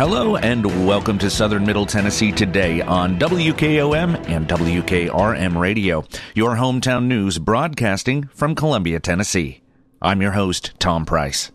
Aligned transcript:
Hello 0.00 0.36
and 0.36 0.86
welcome 0.86 1.18
to 1.18 1.28
Southern 1.28 1.66
Middle 1.66 1.84
Tennessee 1.84 2.32
today 2.32 2.80
on 2.80 3.18
WKOM 3.18 4.30
and 4.30 4.48
WKRM 4.48 5.60
Radio, 5.60 6.06
your 6.34 6.56
hometown 6.56 7.04
news 7.04 7.38
broadcasting 7.38 8.24
from 8.28 8.54
Columbia, 8.54 8.98
Tennessee. 8.98 9.60
I'm 10.00 10.22
your 10.22 10.30
host, 10.30 10.72
Tom 10.78 11.04
Price. 11.04 11.52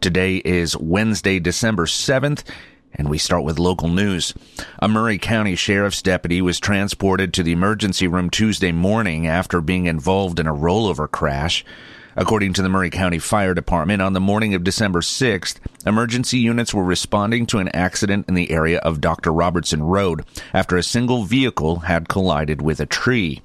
Today 0.00 0.38
is 0.38 0.76
Wednesday, 0.76 1.38
December 1.38 1.86
7th, 1.86 2.42
and 2.92 3.08
we 3.08 3.18
start 3.18 3.44
with 3.44 3.60
local 3.60 3.88
news. 3.88 4.34
A 4.80 4.88
Maury 4.88 5.16
County 5.16 5.54
Sheriff's 5.54 6.02
deputy 6.02 6.42
was 6.42 6.58
transported 6.58 7.32
to 7.34 7.44
the 7.44 7.52
emergency 7.52 8.08
room 8.08 8.30
Tuesday 8.30 8.72
morning 8.72 9.28
after 9.28 9.60
being 9.60 9.86
involved 9.86 10.40
in 10.40 10.48
a 10.48 10.52
rollover 10.52 11.08
crash. 11.08 11.64
According 12.18 12.54
to 12.54 12.62
the 12.62 12.70
Maury 12.70 12.88
County 12.88 13.18
Fire 13.18 13.52
Department, 13.52 14.00
on 14.00 14.14
the 14.14 14.20
morning 14.20 14.54
of 14.54 14.64
December 14.64 15.00
6th, 15.00 15.58
emergency 15.84 16.38
units 16.38 16.72
were 16.72 16.82
responding 16.82 17.44
to 17.46 17.58
an 17.58 17.68
accident 17.68 18.24
in 18.26 18.32
the 18.32 18.50
area 18.50 18.78
of 18.78 19.02
Dr. 19.02 19.30
Robertson 19.30 19.82
Road 19.82 20.24
after 20.54 20.78
a 20.78 20.82
single 20.82 21.24
vehicle 21.24 21.80
had 21.80 22.08
collided 22.08 22.62
with 22.62 22.80
a 22.80 22.86
tree. 22.86 23.42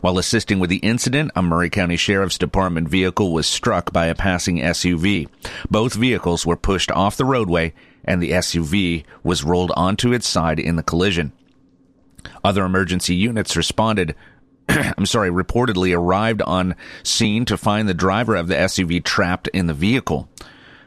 While 0.00 0.18
assisting 0.18 0.58
with 0.58 0.68
the 0.68 0.78
incident, 0.78 1.30
a 1.36 1.42
Maury 1.42 1.70
County 1.70 1.96
Sheriff's 1.96 2.38
Department 2.38 2.88
vehicle 2.88 3.32
was 3.32 3.46
struck 3.46 3.92
by 3.92 4.06
a 4.06 4.16
passing 4.16 4.58
SUV. 4.58 5.28
Both 5.70 5.94
vehicles 5.94 6.44
were 6.44 6.56
pushed 6.56 6.90
off 6.90 7.16
the 7.16 7.24
roadway 7.24 7.72
and 8.04 8.20
the 8.20 8.32
SUV 8.32 9.04
was 9.22 9.44
rolled 9.44 9.70
onto 9.76 10.12
its 10.12 10.26
side 10.26 10.58
in 10.58 10.74
the 10.74 10.82
collision. 10.82 11.30
Other 12.42 12.64
emergency 12.64 13.14
units 13.14 13.56
responded 13.56 14.16
I'm 14.96 15.06
sorry, 15.06 15.30
reportedly 15.30 15.96
arrived 15.96 16.42
on 16.42 16.76
scene 17.02 17.44
to 17.46 17.56
find 17.56 17.88
the 17.88 17.94
driver 17.94 18.36
of 18.36 18.48
the 18.48 18.54
SUV 18.54 19.04
trapped 19.04 19.48
in 19.48 19.66
the 19.66 19.74
vehicle. 19.74 20.28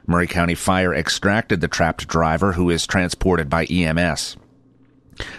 Maury 0.08 0.27
County 0.27 0.55
Fire 0.55 0.94
extracted 0.94 1.61
the 1.61 1.67
trapped 1.67 2.08
driver 2.08 2.53
who 2.53 2.69
is 2.69 2.88
transported 2.88 3.50
by 3.50 3.66
EMS. 3.66 4.38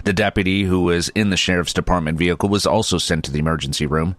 The 0.04 0.12
deputy 0.12 0.64
who 0.64 0.82
was 0.82 1.08
in 1.10 1.30
the 1.30 1.36
sheriff's 1.36 1.72
department 1.72 2.18
vehicle 2.18 2.48
was 2.48 2.66
also 2.66 2.98
sent 2.98 3.24
to 3.24 3.30
the 3.30 3.38
emergency 3.38 3.86
room. 3.86 4.16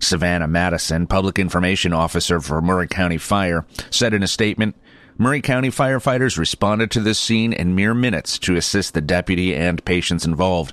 Savannah 0.00 0.48
Madison, 0.48 1.06
public 1.06 1.38
information 1.38 1.92
officer 1.92 2.40
for 2.40 2.60
Maury 2.60 2.86
County 2.86 3.18
Fire, 3.18 3.66
said 3.90 4.14
in 4.14 4.22
a 4.22 4.28
statement, 4.28 4.76
Maury 5.16 5.40
County 5.40 5.68
firefighters 5.68 6.38
responded 6.38 6.92
to 6.92 7.00
this 7.00 7.18
scene 7.18 7.52
in 7.52 7.74
mere 7.74 7.94
minutes 7.94 8.38
to 8.38 8.54
assist 8.54 8.94
the 8.94 9.00
deputy 9.00 9.54
and 9.54 9.84
patients 9.84 10.24
involved. 10.24 10.72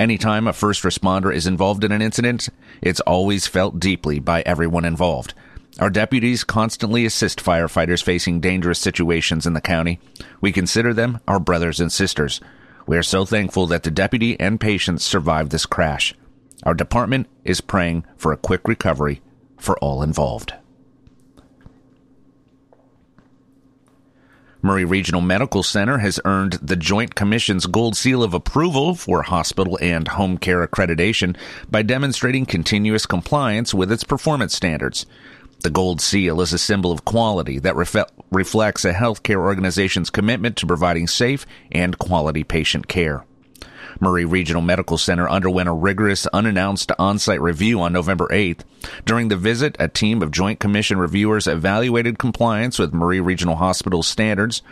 Anytime 0.00 0.46
a 0.46 0.54
first 0.54 0.82
responder 0.82 1.32
is 1.32 1.46
involved 1.46 1.84
in 1.84 1.92
an 1.92 2.00
incident, 2.00 2.48
it's 2.80 3.00
always 3.00 3.46
felt 3.46 3.78
deeply 3.78 4.18
by 4.18 4.40
everyone 4.46 4.86
involved. 4.86 5.34
Our 5.78 5.90
deputies 5.90 6.42
constantly 6.42 7.04
assist 7.04 7.44
firefighters 7.44 8.02
facing 8.02 8.40
dangerous 8.40 8.78
situations 8.78 9.46
in 9.46 9.52
the 9.52 9.60
county. 9.60 10.00
We 10.40 10.52
consider 10.52 10.94
them 10.94 11.20
our 11.28 11.38
brothers 11.38 11.80
and 11.80 11.92
sisters. 11.92 12.40
We 12.86 12.96
are 12.96 13.02
so 13.02 13.26
thankful 13.26 13.66
that 13.66 13.82
the 13.82 13.90
deputy 13.90 14.40
and 14.40 14.58
patients 14.58 15.04
survived 15.04 15.52
this 15.52 15.66
crash. 15.66 16.14
Our 16.62 16.72
department 16.72 17.26
is 17.44 17.60
praying 17.60 18.06
for 18.16 18.32
a 18.32 18.38
quick 18.38 18.66
recovery 18.66 19.20
for 19.58 19.78
all 19.80 20.02
involved. 20.02 20.54
Maury 24.62 24.84
Regional 24.84 25.22
Medical 25.22 25.62
Center 25.62 25.98
has 25.98 26.20
earned 26.24 26.54
the 26.54 26.76
Joint 26.76 27.14
Commission's 27.14 27.66
Gold 27.66 27.96
Seal 27.96 28.22
of 28.22 28.34
Approval 28.34 28.94
for 28.94 29.22
hospital 29.22 29.78
and 29.80 30.06
home 30.06 30.36
care 30.36 30.66
accreditation 30.66 31.36
by 31.70 31.82
demonstrating 31.82 32.44
continuous 32.44 33.06
compliance 33.06 33.72
with 33.72 33.90
its 33.90 34.04
performance 34.04 34.54
standards. 34.54 35.06
The 35.60 35.70
Gold 35.70 36.00
Seal 36.00 36.40
is 36.40 36.52
a 36.52 36.58
symbol 36.58 36.92
of 36.92 37.04
quality 37.04 37.58
that 37.60 37.76
ref- 37.76 38.10
reflects 38.30 38.84
a 38.84 38.92
healthcare 38.92 39.40
organization's 39.40 40.10
commitment 40.10 40.56
to 40.56 40.66
providing 40.66 41.06
safe 41.06 41.46
and 41.72 41.98
quality 41.98 42.44
patient 42.44 42.86
care. 42.86 43.24
Maury 43.98 44.24
Regional 44.24 44.62
Medical 44.62 44.98
Center 44.98 45.28
underwent 45.28 45.68
a 45.68 45.72
rigorous, 45.72 46.26
unannounced 46.28 46.92
on-site 46.98 47.40
review 47.40 47.80
on 47.80 47.92
November 47.92 48.28
8th. 48.28 48.60
During 49.04 49.28
the 49.28 49.36
visit, 49.36 49.76
a 49.78 49.88
team 49.88 50.22
of 50.22 50.30
Joint 50.30 50.60
Commission 50.60 50.98
reviewers 50.98 51.46
evaluated 51.46 52.18
compliance 52.18 52.78
with 52.78 52.92
Maury 52.92 53.20
Regional 53.20 53.56
Hospital 53.56 54.02
standards 54.02 54.62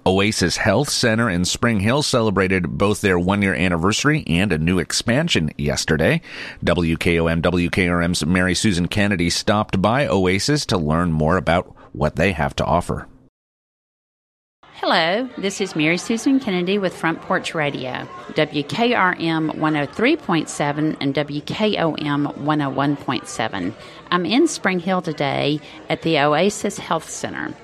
Oasis 0.08 0.56
Health 0.56 0.90
Center 0.90 1.30
in 1.30 1.44
Spring 1.44 1.82
Hill 1.82 2.02
celebrated 2.02 2.78
both 2.78 3.02
their 3.02 3.20
one 3.20 3.42
year 3.42 3.54
anniversary 3.54 4.24
and 4.26 4.54
a 4.54 4.58
new 4.58 4.80
expansion 4.80 5.52
yesterday. 5.58 6.22
WKOM 6.64 7.42
WKRM's 7.42 8.26
Mary 8.26 8.56
Susan 8.56 8.88
Kennedy 8.88 9.30
stopped 9.30 9.82
by 9.82 10.08
Oasis 10.08 10.66
to 10.68 10.78
learn 10.78 11.12
more 11.12 11.36
about 11.36 11.76
what 11.98 12.16
they 12.16 12.32
have 12.32 12.56
to 12.56 12.66
offer. 12.66 13.08
Hello, 14.80 15.28
this 15.40 15.60
is 15.60 15.76
Mary 15.76 15.98
Susan 15.98 16.40
Kennedy 16.40 16.78
with 16.78 16.96
Front 16.96 17.22
Porch 17.22 17.56
Radio, 17.56 18.08
WKRM 18.34 19.56
103.7 19.56 20.98
and 21.02 21.16
WKOM 21.16 22.36
101.7. 22.36 23.74
I'm 24.12 24.26
in 24.26 24.48
Spring 24.48 24.80
Hill 24.80 25.02
today 25.02 25.60
at 25.90 26.04
the 26.04 26.20
Oasis 26.20 26.78
Health 26.78 27.10
Center 27.10 27.56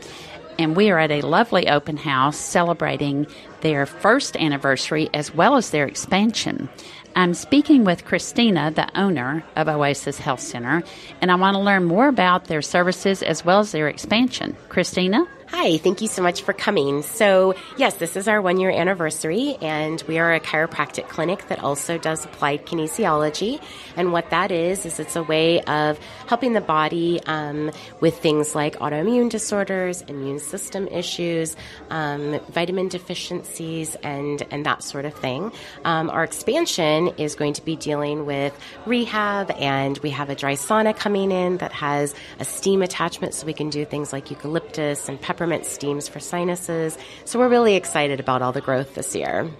and 0.59 0.75
we 0.75 0.89
are 0.89 0.99
at 0.99 1.11
a 1.11 1.21
lovely 1.21 1.67
open 1.67 1.97
house 1.97 2.37
celebrating 2.37 3.27
their 3.61 3.85
first 3.85 4.35
anniversary 4.37 5.09
as 5.13 5.33
well 5.33 5.55
as 5.55 5.69
their 5.69 5.85
expansion. 5.85 6.69
I'm 7.15 7.33
speaking 7.33 7.83
with 7.83 8.05
Christina, 8.05 8.71
the 8.71 8.89
owner 8.99 9.43
of 9.55 9.67
Oasis 9.67 10.17
Health 10.17 10.39
Center, 10.39 10.83
and 11.21 11.31
I 11.31 11.35
want 11.35 11.55
to 11.55 11.59
learn 11.59 11.83
more 11.83 12.07
about 12.07 12.45
their 12.45 12.61
services 12.61 13.21
as 13.21 13.45
well 13.45 13.59
as 13.59 13.71
their 13.71 13.87
expansion. 13.87 14.55
Christina? 14.69 15.27
Hi, 15.55 15.77
thank 15.77 16.01
you 16.01 16.07
so 16.07 16.23
much 16.23 16.41
for 16.41 16.51
coming. 16.51 17.03
So, 17.03 17.53
yes, 17.77 17.93
this 17.97 18.15
is 18.15 18.27
our 18.27 18.41
one 18.41 18.59
year 18.59 18.71
anniversary, 18.71 19.55
and 19.61 20.01
we 20.07 20.17
are 20.17 20.33
a 20.33 20.39
chiropractic 20.39 21.09
clinic 21.09 21.47
that 21.47 21.59
also 21.59 21.99
does 21.99 22.25
applied 22.25 22.65
kinesiology. 22.65 23.61
And 23.95 24.11
what 24.11 24.31
that 24.31 24.51
is, 24.51 24.83
is 24.83 24.99
it's 24.99 25.15
a 25.15 25.21
way 25.21 25.61
of 25.61 25.99
helping 26.25 26.53
the 26.53 26.59
body 26.59 27.21
um, 27.27 27.69
with 27.99 28.17
things 28.17 28.55
like 28.55 28.77
autoimmune 28.77 29.29
disorders, 29.29 30.01
immune 30.01 30.39
system 30.39 30.87
issues, 30.87 31.55
um, 31.91 32.39
vitamin 32.49 32.87
deficiencies, 32.87 33.93
and, 34.01 34.41
and 34.49 34.65
that 34.65 34.81
sort 34.81 35.05
of 35.05 35.13
thing. 35.13 35.51
Um, 35.85 36.09
our 36.09 36.23
expansion 36.23 37.09
is 37.19 37.35
going 37.35 37.53
to 37.53 37.63
be 37.63 37.75
dealing 37.75 38.25
with 38.25 38.57
rehab, 38.87 39.51
and 39.51 39.99
we 39.99 40.09
have 40.09 40.31
a 40.31 40.35
dry 40.35 40.55
sauna 40.55 40.97
coming 40.97 41.31
in 41.31 41.57
that 41.57 41.73
has 41.73 42.15
a 42.39 42.43
steam 42.43 42.81
attachment 42.81 43.35
so 43.35 43.45
we 43.45 43.53
can 43.53 43.69
do 43.69 43.85
things 43.85 44.11
like 44.11 44.31
eucalyptus 44.31 45.07
and 45.07 45.21
pepper 45.21 45.42
peppermint 45.43 45.65
steams 45.65 46.07
for 46.07 46.21
sinuses. 46.21 46.97
So 47.25 47.37
we're 47.37 47.49
really 47.49 47.75
excited 47.75 48.21
about 48.21 48.41
all 48.41 48.53
the 48.53 48.61
growth 48.61 48.95
this 48.95 49.13
year. 49.13 49.51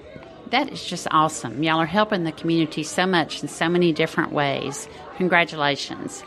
That 0.52 0.72
is 0.72 0.86
just 0.86 1.10
awesome. 1.12 1.62
Y'all 1.62 1.80
are 1.80 1.86
helping 1.86 2.24
the 2.24 2.32
community 2.32 2.84
so 2.84 3.06
much 3.06 3.42
in 3.42 3.50
so 3.50 3.68
many 3.68 3.92
different 3.92 4.32
ways. 4.32 4.88
Congratulations. 5.18 6.24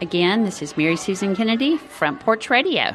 Again, 0.00 0.44
this 0.44 0.62
is 0.62 0.76
Mary 0.76 0.94
Susan 0.94 1.34
Kennedy, 1.34 1.78
Front 1.78 2.20
Porch 2.20 2.48
Radio. 2.48 2.94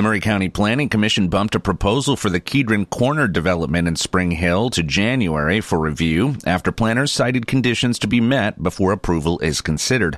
The 0.00 0.04
Maury 0.04 0.20
County 0.20 0.48
Planning 0.48 0.88
Commission 0.88 1.28
bumped 1.28 1.54
a 1.54 1.60
proposal 1.60 2.16
for 2.16 2.30
the 2.30 2.40
Kedron 2.40 2.88
Corner 2.88 3.28
development 3.28 3.86
in 3.86 3.96
Spring 3.96 4.30
Hill 4.30 4.70
to 4.70 4.82
January 4.82 5.60
for 5.60 5.78
review 5.78 6.36
after 6.46 6.72
planners 6.72 7.12
cited 7.12 7.46
conditions 7.46 7.98
to 7.98 8.06
be 8.06 8.18
met 8.18 8.62
before 8.62 8.92
approval 8.92 9.38
is 9.40 9.60
considered. 9.60 10.16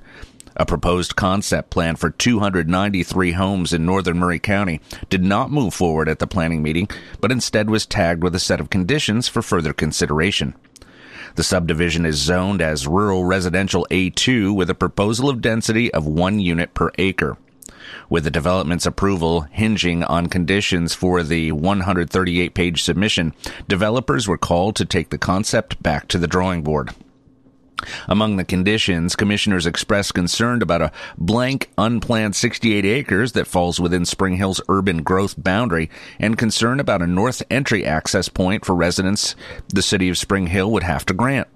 A 0.55 0.65
proposed 0.65 1.17
concept 1.17 1.71
plan 1.71 1.97
for 1.97 2.11
293 2.11 3.33
homes 3.33 3.73
in 3.73 3.85
northern 3.85 4.21
Maury 4.21 4.39
County 4.39 4.81
did 5.09 5.25
not 5.25 5.51
move 5.51 5.75
forward 5.75 6.09
at 6.09 6.21
the 6.21 6.29
planning 6.29 6.63
meeting, 6.63 6.89
but 7.21 7.33
instead 7.33 7.69
was 7.69 7.85
tagged 7.85 8.23
with 8.23 8.37
a 8.37 8.39
set 8.39 8.61
of 8.61 8.71
conditions 8.71 9.27
for 9.27 9.43
further 9.43 9.73
consideration. 9.73 10.55
The 11.35 11.43
subdivision 11.43 12.07
is 12.07 12.23
zoned 12.23 12.63
as 12.63 12.87
rural 12.87 13.25
residential 13.25 13.85
A2 13.91 14.55
with 14.55 14.71
a 14.71 14.77
proposal 14.77 15.29
of 15.29 15.41
density 15.41 15.93
of 15.93 16.07
one 16.07 16.39
unit 16.39 16.73
per 16.73 16.93
acre 16.99 17.37
with 18.13 18.25
the 18.25 18.31
development's 18.31 18.85
approval 18.85 19.41
hinging 19.53 20.05
on 20.05 20.27
conditions 20.27 20.93
for 20.93 21.23
the 21.23 21.51
138 21.51 22.53
page 22.53 22.83
submission, 22.83 23.33
developers 23.69 24.29
were 24.29 24.37
called 24.37 24.77
to 24.77 24.85
take 24.85 25.09
the 25.09 25.17
concept 25.17 25.83
back 25.83 26.09
to 26.09 26.19
the 26.19 26.27
drawing 26.27 26.63
board. 26.63 26.91
Among 28.07 28.37
the 28.37 28.45
conditions, 28.45 29.17
commissioners 29.17 29.65
expressed 29.65 30.13
concern 30.13 30.61
about 30.61 30.83
a 30.83 30.93
blank, 31.17 31.71
unplanned 31.79 32.37
68 32.37 32.85
acres 32.85 33.33
that 33.33 33.47
falls 33.47 33.81
within 33.81 34.05
Spring 34.05 34.37
Hill's 34.37 34.61
urban 34.69 35.03
growth 35.03 35.43
boundary 35.43 35.89
and 36.21 36.37
concern 36.37 36.81
about 36.81 37.01
a 37.01 37.07
north 37.07 37.43
entry 37.49 37.83
access 37.83 38.29
point 38.29 38.67
for 38.67 38.75
residents 38.75 39.35
the 39.69 39.81
city 39.81 40.11
of 40.11 40.19
Spring 40.19 40.49
Hill 40.49 40.71
would 40.71 40.83
have 40.83 41.07
to 41.07 41.15
grant. 41.15 41.49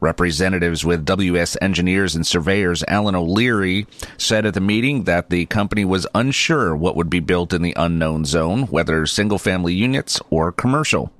Representatives 0.00 0.84
with 0.84 1.04
WS 1.04 1.56
Engineers 1.62 2.14
and 2.14 2.26
Surveyors 2.26 2.84
Alan 2.86 3.14
O'Leary 3.14 3.86
said 4.18 4.44
at 4.44 4.54
the 4.54 4.60
meeting 4.60 5.04
that 5.04 5.30
the 5.30 5.46
company 5.46 5.84
was 5.84 6.06
unsure 6.14 6.76
what 6.76 6.96
would 6.96 7.10
be 7.10 7.20
built 7.20 7.52
in 7.52 7.62
the 7.62 7.74
unknown 7.76 8.24
zone, 8.24 8.62
whether 8.64 9.06
single 9.06 9.38
family 9.38 9.74
units 9.74 10.20
or 10.30 10.52
commercial. 10.52 11.12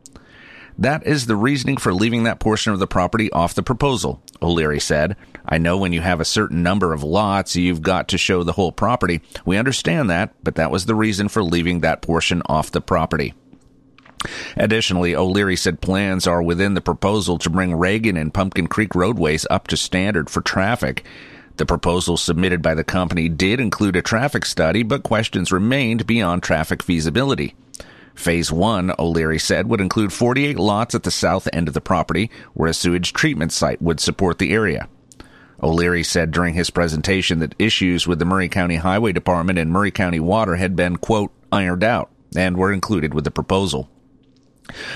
That 0.79 1.07
is 1.07 1.25
the 1.25 1.37
reasoning 1.37 1.79
for 1.79 1.95
leaving 1.95 2.25
that 2.25 2.39
portion 2.39 2.75
of 2.75 2.79
the 2.79 2.87
property 2.87 3.33
off 3.33 3.55
the 3.55 3.63
proposal, 3.63 4.21
O'Leary 4.43 4.81
said. 4.81 5.17
I 5.47 5.57
know 5.57 5.79
when 5.79 5.95
you 5.95 6.03
have 6.03 6.21
a 6.21 6.25
certain 6.25 6.63
number 6.63 6.93
of 6.93 7.03
lots, 7.03 7.57
you've 7.57 7.81
got 7.81 8.09
to 8.09 8.19
show 8.19 8.43
the 8.43 8.53
whole 8.53 8.73
property. 8.73 9.23
We 9.47 9.57
understand 9.57 10.11
that, 10.11 10.35
but 10.43 10.57
that 10.57 10.71
was 10.71 10.85
the 10.85 10.95
reason 10.95 11.29
for 11.29 11.43
leaving 11.43 11.81
that 11.81 12.03
portion 12.03 12.43
off 12.47 12.73
the 12.73 12.83
property. 12.83 13.33
Additionally, 14.57 15.15
O'Leary 15.15 15.57
said 15.57 15.81
plans 15.81 16.27
are 16.27 16.43
within 16.43 16.75
the 16.75 16.81
proposal 16.81 17.39
to 17.39 17.51
bring 17.51 17.75
Reagan 17.75 18.17
and 18.17 18.33
Pumpkin 18.33 18.67
Creek 18.67 18.95
roadways 18.95 19.47
up 19.51 19.69
to 19.69 19.77
standard 19.77 20.31
for 20.31 20.41
traffic. 20.41 21.05
The 21.57 21.67
proposal 21.67 22.17
submitted 22.17 22.61
by 22.63 22.75
the 22.75 22.85
company 22.85 23.29
did 23.29 23.61
include 23.61 23.97
a 23.97 24.03
traffic 24.03 24.45
study, 24.45 24.83
but 24.83 25.03
questions 25.03 25.53
remained 25.53 26.07
beyond 26.07 26.43
traffic 26.43 26.83
feasibility. 26.83 27.55
Phase 28.15 28.51
1, 28.51 28.95
O'Leary 28.99 29.39
said, 29.39 29.69
would 29.69 29.81
include 29.81 30.13
48 30.13 30.59
lots 30.59 30.95
at 30.95 31.03
the 31.03 31.11
south 31.11 31.49
end 31.53 31.69
of 31.69 31.75
the 31.75 31.81
property, 31.81 32.31
where 32.55 32.71
a 32.71 32.75
sewage 32.75 33.13
treatment 33.13 33.53
site 33.53 33.81
would 33.81 34.01
support 34.01 34.39
the 34.39 34.53
area. 34.53 34.89
O'Leary 35.63 36.03
said 36.03 36.31
during 36.31 36.55
his 36.55 36.71
presentation 36.71 37.39
that 37.39 37.55
issues 37.59 38.07
with 38.07 38.19
the 38.19 38.25
Maury 38.25 38.49
County 38.49 38.77
Highway 38.77 39.13
Department 39.13 39.59
and 39.59 39.71
Maury 39.71 39.91
County 39.91 40.21
Water 40.21 40.57
had 40.57 40.77
been, 40.77 40.97
quote, 40.97 41.33
ironed 41.53 41.85
out 41.85 42.11
and 42.35 42.57
were 42.57 42.73
included 42.73 43.15
with 43.15 43.25
the 43.25 43.31
proposal. 43.31 43.89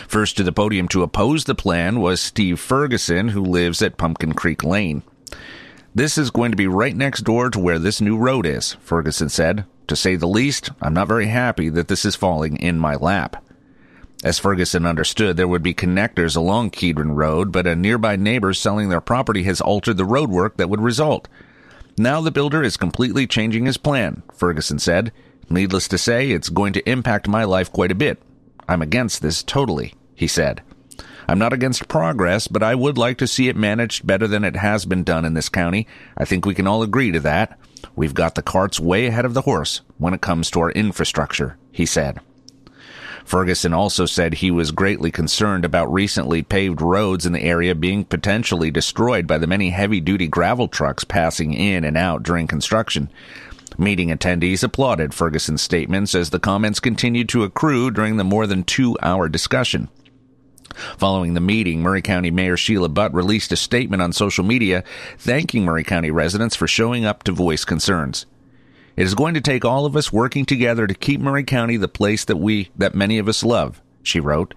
First 0.08 0.36
to 0.36 0.42
the 0.42 0.52
podium 0.52 0.88
to 0.88 1.02
oppose 1.02 1.44
the 1.44 1.54
plan 1.54 2.00
was 2.00 2.20
Steve 2.20 2.58
Ferguson, 2.58 3.28
who 3.28 3.42
lives 3.42 3.82
at 3.82 3.96
Pumpkin 3.96 4.32
Creek 4.32 4.64
Lane. 4.64 5.02
This 5.94 6.16
is 6.16 6.30
going 6.30 6.52
to 6.52 6.56
be 6.56 6.68
right 6.68 6.94
next 6.94 7.22
door 7.22 7.50
to 7.50 7.58
where 7.58 7.78
this 7.78 8.00
new 8.00 8.16
road 8.16 8.46
is, 8.46 8.74
Ferguson 8.74 9.28
said. 9.28 9.64
To 9.88 9.96
say 9.96 10.14
the 10.14 10.28
least, 10.28 10.70
I'm 10.80 10.94
not 10.94 11.08
very 11.08 11.26
happy 11.26 11.68
that 11.70 11.88
this 11.88 12.04
is 12.04 12.14
falling 12.14 12.56
in 12.58 12.78
my 12.78 12.94
lap. 12.94 13.44
As 14.22 14.38
Ferguson 14.38 14.86
understood, 14.86 15.36
there 15.36 15.48
would 15.48 15.62
be 15.62 15.74
connectors 15.74 16.36
along 16.36 16.70
Kedron 16.70 17.16
Road, 17.16 17.50
but 17.50 17.66
a 17.66 17.74
nearby 17.74 18.16
neighbor 18.16 18.52
selling 18.52 18.88
their 18.88 19.00
property 19.00 19.44
has 19.44 19.60
altered 19.60 19.96
the 19.96 20.04
roadwork 20.04 20.56
that 20.56 20.68
would 20.68 20.80
result. 20.80 21.26
Now 21.98 22.20
the 22.20 22.30
builder 22.30 22.62
is 22.62 22.76
completely 22.76 23.26
changing 23.26 23.66
his 23.66 23.78
plan, 23.78 24.22
Ferguson 24.32 24.78
said. 24.78 25.10
Needless 25.48 25.88
to 25.88 25.98
say, 25.98 26.30
it's 26.30 26.50
going 26.50 26.72
to 26.74 26.88
impact 26.88 27.26
my 27.26 27.44
life 27.44 27.72
quite 27.72 27.90
a 27.90 27.96
bit. 27.96 28.22
I'm 28.70 28.82
against 28.82 29.20
this 29.20 29.42
totally, 29.42 29.94
he 30.14 30.28
said. 30.28 30.62
I'm 31.26 31.40
not 31.40 31.52
against 31.52 31.88
progress, 31.88 32.46
but 32.46 32.62
I 32.62 32.76
would 32.76 32.96
like 32.96 33.18
to 33.18 33.26
see 33.26 33.48
it 33.48 33.56
managed 33.56 34.06
better 34.06 34.28
than 34.28 34.44
it 34.44 34.54
has 34.54 34.86
been 34.86 35.02
done 35.02 35.24
in 35.24 35.34
this 35.34 35.48
county. 35.48 35.88
I 36.16 36.24
think 36.24 36.46
we 36.46 36.54
can 36.54 36.68
all 36.68 36.84
agree 36.84 37.10
to 37.10 37.18
that. 37.18 37.58
We've 37.96 38.14
got 38.14 38.36
the 38.36 38.42
carts 38.42 38.78
way 38.78 39.06
ahead 39.06 39.24
of 39.24 39.34
the 39.34 39.40
horse 39.40 39.80
when 39.98 40.14
it 40.14 40.20
comes 40.20 40.52
to 40.52 40.60
our 40.60 40.70
infrastructure, 40.70 41.58
he 41.72 41.84
said. 41.84 42.20
Ferguson 43.24 43.72
also 43.72 44.06
said 44.06 44.34
he 44.34 44.52
was 44.52 44.70
greatly 44.70 45.10
concerned 45.10 45.64
about 45.64 45.92
recently 45.92 46.42
paved 46.42 46.80
roads 46.80 47.26
in 47.26 47.32
the 47.32 47.42
area 47.42 47.74
being 47.74 48.04
potentially 48.04 48.70
destroyed 48.70 49.26
by 49.26 49.38
the 49.38 49.48
many 49.48 49.70
heavy 49.70 50.00
duty 50.00 50.28
gravel 50.28 50.68
trucks 50.68 51.02
passing 51.02 51.54
in 51.54 51.82
and 51.82 51.96
out 51.96 52.22
during 52.22 52.46
construction. 52.46 53.10
Meeting 53.80 54.10
attendees 54.10 54.62
applauded 54.62 55.14
Ferguson's 55.14 55.62
statements 55.62 56.14
as 56.14 56.28
the 56.28 56.38
comments 56.38 56.80
continued 56.80 57.30
to 57.30 57.44
accrue 57.44 57.90
during 57.90 58.18
the 58.18 58.24
more 58.24 58.46
than 58.46 58.62
two 58.62 58.94
hour 59.00 59.26
discussion. 59.26 59.88
Following 60.98 61.32
the 61.32 61.40
meeting, 61.40 61.80
Maury 61.82 62.02
County 62.02 62.30
Mayor 62.30 62.58
Sheila 62.58 62.90
Butt 62.90 63.14
released 63.14 63.52
a 63.52 63.56
statement 63.56 64.02
on 64.02 64.12
social 64.12 64.44
media 64.44 64.84
thanking 65.16 65.64
Maury 65.64 65.82
County 65.82 66.10
residents 66.10 66.54
for 66.54 66.68
showing 66.68 67.06
up 67.06 67.22
to 67.22 67.32
voice 67.32 67.64
concerns. 67.64 68.26
It 68.96 69.04
is 69.04 69.14
going 69.14 69.32
to 69.32 69.40
take 69.40 69.64
all 69.64 69.86
of 69.86 69.96
us 69.96 70.12
working 70.12 70.44
together 70.44 70.86
to 70.86 70.92
keep 70.92 71.18
Maury 71.18 71.44
County 71.44 71.78
the 71.78 71.88
place 71.88 72.26
that 72.26 72.36
we, 72.36 72.68
that 72.76 72.94
many 72.94 73.16
of 73.16 73.28
us 73.28 73.42
love, 73.42 73.80
she 74.02 74.20
wrote. 74.20 74.52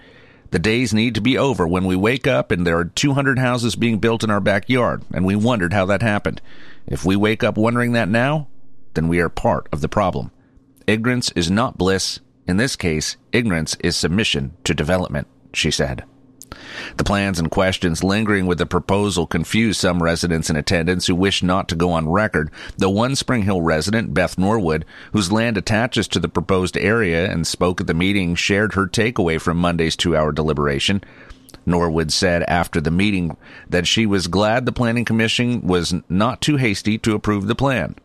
The 0.51 0.60
days 0.60 0.94
need 0.94 1.15
to 1.15 1.22
be 1.22 1.38
over 1.38 1.65
when 1.65 1.86
we 1.86 1.96
wake 1.96 2.27
up 2.27 2.51
and 2.51 2.68
there 2.68 2.77
are 2.77 2.84
200 2.84 3.39
houses 3.39 3.77
being 3.77 4.00
built 4.00 4.22
in 4.22 4.30
our 4.30 4.42
backyard, 4.42 5.06
and 5.13 5.25
we 5.25 5.38
wondered 5.38 5.72
how 5.72 5.86
that 5.86 6.01
happened. 6.01 6.42
If 6.86 7.06
we 7.06 7.15
wake 7.15 7.42
up 7.42 7.58
wondering 7.58 7.94
that 7.94 8.10
now, 8.10 8.50
then 8.94 9.08
we 9.08 9.20
are 9.20 9.30
part 9.30 9.68
of 9.72 9.82
the 9.82 9.90
problem. 9.90 10.32
Ignorance 10.88 11.32
is 11.32 11.50
not 11.50 11.78
bliss. 11.78 12.20
In 12.48 12.58
this 12.58 12.76
case, 12.76 13.18
ignorance 13.32 13.76
is 13.80 13.96
submission 13.96 14.56
to 14.66 14.74
development, 14.74 15.28
she 15.54 15.72
said. 15.72 16.04
The 16.98 17.04
plans 17.04 17.40
and 17.40 17.50
questions 17.50 18.04
lingering 18.04 18.46
with 18.46 18.58
the 18.58 18.66
proposal 18.66 19.26
confused 19.26 19.80
some 19.80 20.04
residents 20.04 20.50
in 20.50 20.56
attendance 20.56 21.08
who 21.08 21.16
wished 21.16 21.44
not 21.44 21.68
to 21.70 21.76
go 21.76 21.92
on 21.92 22.10
record. 22.10 22.52
The 22.78 22.90
one 22.90 23.16
Spring 23.16 23.44
Hill 23.44 23.62
resident, 23.62 24.14
Beth 24.14 24.38
Norwood, 24.38 24.86
whose 25.14 25.32
land 25.32 25.58
attaches 25.58 26.08
to 26.10 26.20
the 26.20 26.30
proposed 26.30 26.78
area 26.78 27.32
and 27.32 27.48
spoke 27.48 27.82
at 27.82 27.88
the 27.88 27.94
meeting, 27.94 28.36
shared 28.36 28.74
her 28.74 28.88
takeaway 28.88 29.42
from 29.42 29.58
Monday's 29.58 29.96
two 29.96 30.16
hour 30.16 30.32
deliberation. 30.32 31.04
Norwood 31.66 32.12
said 32.12 32.44
after 32.44 32.82
the 32.82 32.92
meeting 32.92 33.38
that 33.70 33.88
she 33.88 34.06
was 34.06 34.28
glad 34.28 34.66
the 34.66 34.72
Planning 34.72 35.06
Commission 35.06 35.62
was 35.62 35.94
not 36.10 36.42
too 36.42 36.58
hasty 36.58 36.98
to 37.00 37.16
approve 37.16 37.48
the 37.48 37.56
plan. 37.56 37.96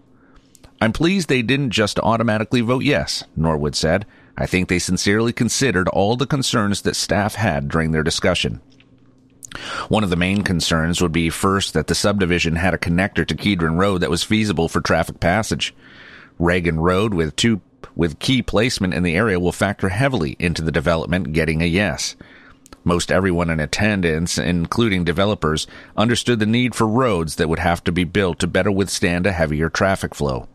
I'm 0.80 0.92
pleased 0.92 1.28
they 1.28 1.42
didn't 1.42 1.70
just 1.70 1.98
automatically 1.98 2.60
vote 2.60 2.84
yes, 2.84 3.24
Norwood 3.36 3.74
said. 3.74 4.06
I 4.36 4.46
think 4.46 4.68
they 4.68 4.78
sincerely 4.78 5.32
considered 5.32 5.88
all 5.88 6.16
the 6.16 6.26
concerns 6.26 6.82
that 6.82 6.94
staff 6.94 7.34
had 7.34 7.68
during 7.68 7.90
their 7.90 8.04
discussion. 8.04 8.60
One 9.88 10.04
of 10.04 10.10
the 10.10 10.16
main 10.16 10.42
concerns 10.42 11.00
would 11.00 11.10
be 11.10 11.30
first 11.30 11.74
that 11.74 11.88
the 11.88 11.94
subdivision 11.94 12.56
had 12.56 12.74
a 12.74 12.78
connector 12.78 13.26
to 13.26 13.34
Kedron 13.34 13.78
Road 13.78 14.02
that 14.02 14.10
was 14.10 14.22
feasible 14.22 14.68
for 14.68 14.80
traffic 14.80 15.18
passage. 15.18 15.74
Reagan 16.38 16.78
Road 16.78 17.14
with 17.14 17.34
two 17.34 17.60
with 17.96 18.20
key 18.20 18.42
placement 18.42 18.94
in 18.94 19.02
the 19.02 19.16
area 19.16 19.40
will 19.40 19.50
factor 19.50 19.88
heavily 19.88 20.36
into 20.38 20.62
the 20.62 20.70
development 20.70 21.32
getting 21.32 21.62
a 21.62 21.66
yes. 21.66 22.14
Most 22.84 23.10
everyone 23.10 23.50
in 23.50 23.58
attendance, 23.58 24.38
including 24.38 25.02
developers, 25.02 25.66
understood 25.96 26.38
the 26.38 26.46
need 26.46 26.76
for 26.76 26.86
roads 26.86 27.36
that 27.36 27.48
would 27.48 27.58
have 27.58 27.82
to 27.84 27.92
be 27.92 28.04
built 28.04 28.38
to 28.38 28.46
better 28.46 28.70
withstand 28.70 29.26
a 29.26 29.32
heavier 29.32 29.68
traffic 29.68 30.14
flow. 30.14 30.46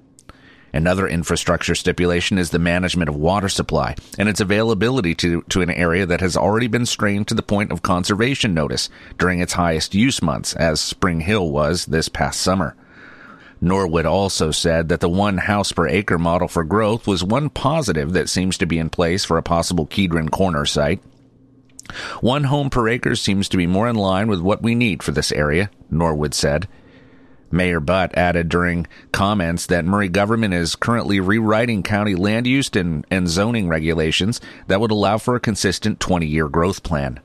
Another 0.73 1.07
infrastructure 1.07 1.75
stipulation 1.75 2.39
is 2.39 2.49
the 2.49 2.57
management 2.57 3.07
of 3.07 3.15
water 3.15 3.47
supply 3.47 3.95
and 4.17 4.27
its 4.27 4.41
availability 4.41 5.13
to, 5.15 5.43
to 5.43 5.61
an 5.61 5.69
area 5.69 6.07
that 6.07 6.19
has 6.19 6.35
already 6.35 6.67
been 6.67 6.87
strained 6.87 7.27
to 7.27 7.35
the 7.35 7.43
point 7.43 7.71
of 7.71 7.83
conservation 7.83 8.55
notice 8.55 8.89
during 9.19 9.39
its 9.39 9.53
highest 9.53 9.93
use 9.93 10.21
months, 10.23 10.53
as 10.55 10.81
Spring 10.81 11.21
Hill 11.21 11.51
was 11.51 11.85
this 11.85 12.09
past 12.09 12.41
summer. 12.41 12.75
Norwood 13.61 14.07
also 14.07 14.49
said 14.49 14.89
that 14.89 14.99
the 14.99 15.07
one 15.07 15.37
house 15.37 15.71
per 15.71 15.87
acre 15.87 16.17
model 16.17 16.47
for 16.47 16.63
growth 16.63 17.07
was 17.07 17.23
one 17.23 17.49
positive 17.49 18.11
that 18.13 18.27
seems 18.27 18.57
to 18.57 18.65
be 18.65 18.79
in 18.79 18.89
place 18.89 19.23
for 19.23 19.37
a 19.37 19.43
possible 19.43 19.85
Kedron 19.85 20.29
Corner 20.29 20.65
site. 20.65 21.01
One 22.19 22.45
home 22.45 22.69
per 22.69 22.89
acre 22.89 23.15
seems 23.15 23.47
to 23.49 23.57
be 23.57 23.67
more 23.67 23.87
in 23.87 23.95
line 23.95 24.27
with 24.27 24.41
what 24.41 24.63
we 24.63 24.73
need 24.73 25.03
for 25.03 25.11
this 25.11 25.31
area, 25.31 25.69
Norwood 25.89 26.33
said. 26.33 26.67
Mayor 27.53 27.79
Butt 27.79 28.17
added 28.17 28.49
during 28.49 28.87
comments 29.11 29.67
that 29.67 29.85
Maury 29.85 30.09
government 30.09 30.53
is 30.53 30.75
currently 30.75 31.19
rewriting 31.19 31.83
county 31.83 32.15
land 32.15 32.47
use 32.47 32.69
and, 32.75 33.05
and 33.11 33.29
zoning 33.29 33.67
regulations 33.69 34.41
that 34.67 34.81
would 34.81 34.91
allow 34.91 35.17
for 35.17 35.35
a 35.35 35.39
consistent 35.39 35.99
20 35.99 36.25
year 36.25 36.49
growth 36.49 36.83
plan. 36.83 37.19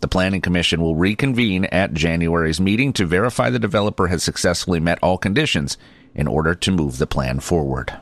The 0.00 0.08
Planning 0.08 0.42
Commission 0.42 0.82
will 0.82 0.96
reconvene 0.96 1.64
at 1.66 1.94
January's 1.94 2.60
meeting 2.60 2.92
to 2.94 3.06
verify 3.06 3.48
the 3.48 3.58
developer 3.58 4.08
has 4.08 4.22
successfully 4.22 4.80
met 4.80 4.98
all 5.02 5.16
conditions 5.16 5.78
in 6.14 6.26
order 6.26 6.54
to 6.54 6.72
move 6.72 6.98
the 6.98 7.06
plan 7.06 7.40
forward. 7.40 7.96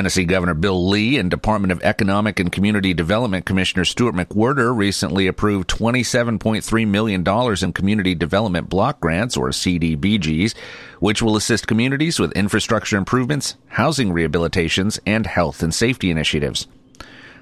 Tennessee 0.00 0.24
Governor 0.24 0.54
Bill 0.54 0.88
Lee 0.88 1.18
and 1.18 1.30
Department 1.30 1.72
of 1.72 1.82
Economic 1.82 2.40
and 2.40 2.50
Community 2.50 2.94
Development 2.94 3.44
Commissioner 3.44 3.84
Stuart 3.84 4.14
McWhorter 4.14 4.74
recently 4.74 5.26
approved 5.26 5.68
$27.3 5.68 6.88
million 6.88 7.22
in 7.62 7.72
community 7.74 8.14
development 8.14 8.70
block 8.70 8.98
grants, 8.98 9.36
or 9.36 9.50
CDBGs, 9.50 10.56
which 11.00 11.20
will 11.20 11.36
assist 11.36 11.66
communities 11.66 12.18
with 12.18 12.32
infrastructure 12.32 12.96
improvements, 12.96 13.56
housing 13.66 14.14
rehabilitations, 14.14 14.98
and 15.04 15.26
health 15.26 15.62
and 15.62 15.74
safety 15.74 16.10
initiatives. 16.10 16.66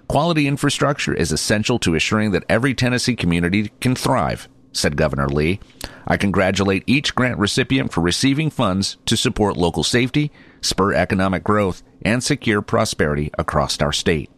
Quality 0.08 0.48
infrastructure 0.48 1.14
is 1.14 1.30
essential 1.30 1.78
to 1.78 1.94
assuring 1.94 2.32
that 2.32 2.44
every 2.48 2.74
Tennessee 2.74 3.14
community 3.14 3.70
can 3.80 3.94
thrive, 3.94 4.48
said 4.72 4.96
Governor 4.96 5.28
Lee. 5.28 5.60
I 6.06 6.16
congratulate 6.16 6.84
each 6.86 7.14
grant 7.14 7.38
recipient 7.38 7.92
for 7.92 8.00
receiving 8.00 8.50
funds 8.50 8.96
to 9.06 9.16
support 9.16 9.56
local 9.56 9.84
safety, 9.84 10.30
spur 10.60 10.94
economic 10.94 11.44
growth, 11.44 11.82
and 12.02 12.22
secure 12.22 12.62
prosperity 12.62 13.30
across 13.38 13.80
our 13.80 13.92
state. 13.92 14.30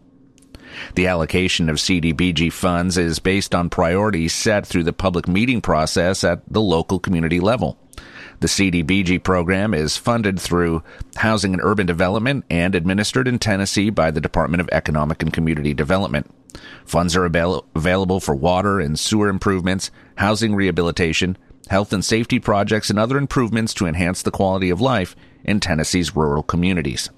The 0.94 1.06
allocation 1.06 1.68
of 1.68 1.76
CDBG 1.76 2.52
funds 2.52 2.96
is 2.96 3.18
based 3.18 3.54
on 3.54 3.70
priorities 3.70 4.32
set 4.32 4.66
through 4.66 4.84
the 4.84 4.92
public 4.92 5.26
meeting 5.26 5.60
process 5.60 6.24
at 6.24 6.42
the 6.50 6.60
local 6.60 6.98
community 6.98 7.40
level. 7.40 7.78
The 8.40 8.46
CDBG 8.46 9.22
program 9.22 9.74
is 9.74 9.98
funded 9.98 10.40
through 10.40 10.82
Housing 11.16 11.52
and 11.52 11.62
Urban 11.62 11.84
Development 11.84 12.42
and 12.48 12.74
administered 12.74 13.28
in 13.28 13.38
Tennessee 13.38 13.90
by 13.90 14.10
the 14.10 14.20
Department 14.20 14.62
of 14.62 14.68
Economic 14.72 15.22
and 15.22 15.30
Community 15.30 15.74
Development. 15.74 16.26
Funds 16.86 17.14
are 17.14 17.26
avail- 17.26 17.66
available 17.74 18.18
for 18.18 18.34
water 18.34 18.80
and 18.80 18.98
sewer 18.98 19.28
improvements, 19.28 19.90
housing 20.16 20.54
rehabilitation, 20.54 21.36
health 21.68 21.92
and 21.92 22.02
safety 22.02 22.38
projects, 22.38 22.88
and 22.88 22.98
other 22.98 23.18
improvements 23.18 23.74
to 23.74 23.84
enhance 23.86 24.22
the 24.22 24.30
quality 24.30 24.70
of 24.70 24.80
life 24.80 25.14
in 25.44 25.60
Tennessee's 25.60 26.16
rural 26.16 26.42
communities. 26.42 27.10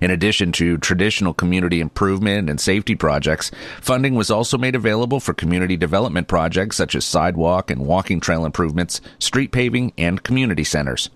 In 0.00 0.10
addition 0.10 0.52
to 0.52 0.76
traditional 0.78 1.32
community 1.32 1.80
improvement 1.80 2.50
and 2.50 2.60
safety 2.60 2.94
projects, 2.94 3.50
funding 3.80 4.14
was 4.14 4.30
also 4.30 4.58
made 4.58 4.74
available 4.74 5.18
for 5.18 5.32
community 5.32 5.76
development 5.76 6.28
projects 6.28 6.76
such 6.76 6.94
as 6.94 7.04
sidewalk 7.04 7.70
and 7.70 7.86
walking 7.86 8.20
trail 8.20 8.44
improvements, 8.44 9.00
street 9.18 9.50
paving, 9.50 9.92
and 9.96 10.22
community 10.22 10.64
centers. 10.64 11.08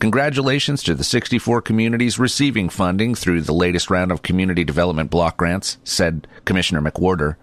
Congratulations 0.00 0.82
to 0.82 0.94
the 0.94 1.04
64 1.04 1.60
communities 1.60 2.18
receiving 2.18 2.70
funding 2.70 3.14
through 3.14 3.42
the 3.42 3.52
latest 3.52 3.90
round 3.90 4.10
of 4.10 4.22
community 4.22 4.64
development 4.64 5.10
block 5.10 5.36
grants, 5.36 5.76
said 5.84 6.26
Commissioner 6.46 6.80
McWhorter. 6.80 7.36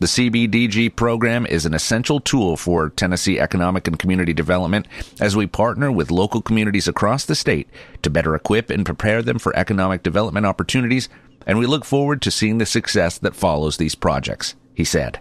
The 0.00 0.06
CBDG 0.06 0.96
program 0.96 1.46
is 1.46 1.64
an 1.64 1.72
essential 1.72 2.18
tool 2.18 2.56
for 2.56 2.90
Tennessee 2.90 3.38
economic 3.38 3.86
and 3.86 3.98
community 3.98 4.32
development 4.32 4.88
as 5.20 5.36
we 5.36 5.46
partner 5.46 5.90
with 5.92 6.10
local 6.10 6.42
communities 6.42 6.88
across 6.88 7.24
the 7.24 7.36
state 7.36 7.68
to 8.02 8.10
better 8.10 8.34
equip 8.34 8.70
and 8.70 8.84
prepare 8.84 9.22
them 9.22 9.38
for 9.38 9.56
economic 9.56 10.02
development 10.02 10.46
opportunities, 10.46 11.08
and 11.46 11.58
we 11.58 11.66
look 11.66 11.84
forward 11.84 12.20
to 12.22 12.32
seeing 12.32 12.58
the 12.58 12.66
success 12.66 13.18
that 13.18 13.36
follows 13.36 13.76
these 13.76 13.94
projects, 13.94 14.56
he 14.74 14.84
said. 14.84 15.20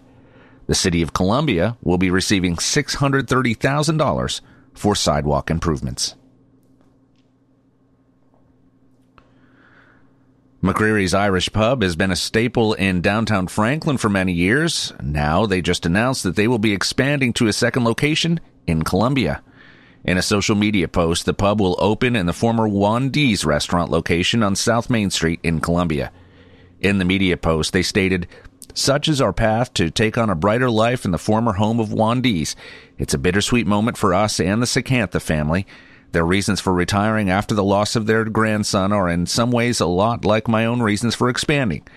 The 0.66 0.76
City 0.76 1.02
of 1.02 1.14
Columbia 1.14 1.78
will 1.84 2.00
be 2.00 2.10
receiving 2.10 2.56
$630,000 2.56 4.42
for 4.74 4.96
sidewalk 4.96 5.52
improvements. 5.52 6.16
McCreary's 10.64 11.14
Irish 11.14 11.52
Pub 11.52 11.82
has 11.82 11.98
been 11.98 12.10
a 12.10 12.16
staple 12.16 12.72
in 12.72 13.02
downtown 13.02 13.48
Franklin 13.48 13.98
for 13.98 14.08
many 14.08 14.32
years. 14.32 14.94
Now 15.04 15.46
they 15.46 15.62
just 15.62 15.86
announced 15.86 16.24
that 16.24 16.38
they 16.38 16.48
will 16.48 16.58
be 16.58 16.72
expanding 16.72 17.34
to 17.34 17.48
a 17.48 17.54
second 17.54 17.84
location 17.84 18.40
in 18.66 18.84
Columbia. 18.84 19.44
In 20.06 20.18
a 20.18 20.22
social 20.22 20.56
media 20.56 20.88
post, 20.88 21.26
the 21.26 21.34
pub 21.34 21.60
will 21.60 21.76
open 21.80 22.16
in 22.16 22.28
the 22.28 22.32
former 22.32 22.66
Juan 22.66 23.10
D's 23.10 23.44
restaurant 23.44 23.92
location 23.92 24.42
on 24.42 24.56
South 24.56 24.90
Main 24.90 25.10
Street 25.10 25.42
in 25.44 25.60
Columbia. 25.60 26.14
In 26.80 26.98
the 26.98 27.04
media 27.04 27.36
post, 27.36 27.74
they 27.74 27.84
stated, 27.84 28.26
such 28.74 29.10
is 29.10 29.20
our 29.20 29.34
path 29.34 29.74
to 29.74 29.92
take 29.92 30.18
on 30.18 30.30
a 30.30 30.36
brighter 30.36 30.70
life 30.70 31.04
in 31.04 31.12
the 31.12 31.18
former 31.18 31.54
home 31.54 31.82
of 31.82 31.92
Juan 31.92 32.22
D's. 32.22 32.56
It's 32.98 33.14
a 33.14 33.18
bittersweet 33.18 33.68
moment 33.68 33.98
for 33.98 34.14
us 34.14 34.40
and 34.40 34.62
the 34.62 34.66
Sakantha 34.66 35.22
family. 35.22 35.68
Their 36.14 36.26
reasons 36.26 36.60
for 36.60 36.72
retiring 36.72 37.32
after 37.32 37.56
the 37.56 37.64
loss 37.64 37.96
of 37.96 38.06
their 38.06 38.24
grandson 38.26 38.94
are 38.94 39.10
in 39.10 39.26
some 39.26 39.52
ways 39.52 39.80
a 39.80 39.88
lot 39.88 40.24
like 40.24 40.48
my 40.48 40.64
own 40.64 40.80
reasons 40.80 41.16
for 41.16 41.28
expanding. 41.28 41.88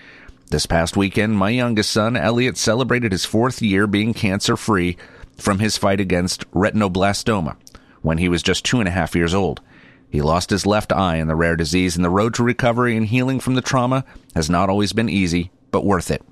This 0.49 0.65
past 0.65 0.97
weekend, 0.97 1.37
my 1.37 1.51
youngest 1.51 1.91
son, 1.91 2.17
Elliot, 2.17 2.57
celebrated 2.57 3.11
his 3.11 3.25
fourth 3.25 3.61
year 3.61 3.85
being 3.85 4.15
cancer 4.15 4.57
free 4.57 4.97
from 5.37 5.59
his 5.59 5.77
fight 5.77 5.99
against 5.99 6.49
retinoblastoma 6.51 7.57
when 8.01 8.17
he 8.17 8.27
was 8.27 8.41
just 8.41 8.65
two 8.65 8.79
and 8.79 8.87
a 8.87 8.91
half 8.91 9.15
years 9.15 9.35
old. 9.35 9.61
He 10.09 10.21
lost 10.21 10.49
his 10.49 10.65
left 10.65 10.91
eye 10.91 11.17
in 11.17 11.27
the 11.27 11.35
rare 11.35 11.55
disease, 11.55 11.95
and 11.95 12.03
the 12.03 12.09
road 12.09 12.33
to 12.35 12.43
recovery 12.43 12.97
and 12.97 13.05
healing 13.05 13.39
from 13.39 13.53
the 13.53 13.61
trauma 13.61 14.03
has 14.33 14.49
not 14.49 14.67
always 14.67 14.93
been 14.93 15.09
easy, 15.09 15.51
but 15.69 15.85
worth 15.85 16.09
it. 16.09 16.23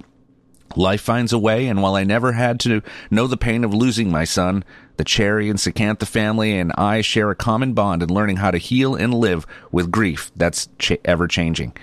Life 0.75 1.01
finds 1.01 1.33
a 1.33 1.37
way, 1.37 1.67
and 1.67 1.83
while 1.83 1.93
I 1.93 2.03
never 2.03 2.31
had 2.31 2.59
to 2.61 2.81
know 3.11 3.27
the 3.27 3.37
pain 3.37 3.63
of 3.63 3.75
losing 3.75 4.09
my 4.09 4.23
son, 4.23 4.63
the 4.97 5.03
Cherry 5.03 5.49
and 5.49 5.59
Sakantha 5.59 6.05
family 6.05 6.57
and 6.57 6.71
I 6.77 7.01
share 7.01 7.31
a 7.31 7.35
common 7.35 7.73
bond 7.73 8.03
in 8.03 8.09
learning 8.09 8.37
how 8.37 8.51
to 8.51 8.57
heal 8.57 8.95
and 8.95 9.13
live 9.13 9.45
with 9.71 9.91
grief 9.91 10.31
that's 10.35 10.69
ch- 10.79 10.97
ever 11.05 11.27
changing. 11.27 11.73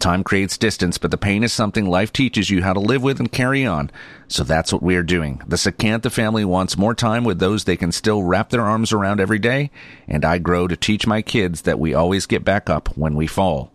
Time 0.00 0.24
creates 0.24 0.56
distance, 0.56 0.96
but 0.96 1.10
the 1.10 1.18
pain 1.18 1.44
is 1.44 1.52
something 1.52 1.84
life 1.84 2.10
teaches 2.10 2.48
you 2.48 2.62
how 2.62 2.72
to 2.72 2.80
live 2.80 3.02
with 3.02 3.20
and 3.20 3.30
carry 3.30 3.66
on. 3.66 3.90
So 4.28 4.42
that's 4.42 4.72
what 4.72 4.82
we're 4.82 5.02
doing. 5.02 5.42
The 5.46 5.56
Sakantha 5.56 6.10
family 6.10 6.44
wants 6.44 6.78
more 6.78 6.94
time 6.94 7.22
with 7.22 7.38
those 7.38 7.64
they 7.64 7.76
can 7.76 7.92
still 7.92 8.22
wrap 8.22 8.48
their 8.48 8.64
arms 8.64 8.92
around 8.92 9.20
every 9.20 9.38
day, 9.38 9.70
and 10.08 10.24
I 10.24 10.38
grow 10.38 10.66
to 10.68 10.76
teach 10.76 11.06
my 11.06 11.20
kids 11.20 11.62
that 11.62 11.78
we 11.78 11.92
always 11.92 12.24
get 12.24 12.44
back 12.44 12.70
up 12.70 12.96
when 12.96 13.14
we 13.14 13.26
fall. 13.26 13.72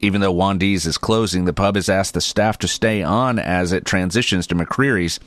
Even 0.00 0.22
though 0.22 0.32
Juan 0.32 0.56
D's 0.56 0.86
is 0.86 0.96
closing, 0.96 1.44
the 1.44 1.52
pub 1.52 1.74
has 1.74 1.90
asked 1.90 2.14
the 2.14 2.20
staff 2.22 2.56
to 2.58 2.68
stay 2.68 3.02
on 3.02 3.38
as 3.38 3.72
it 3.72 3.84
transitions 3.84 4.46
to 4.46 4.54
McCreary's. 4.54 5.20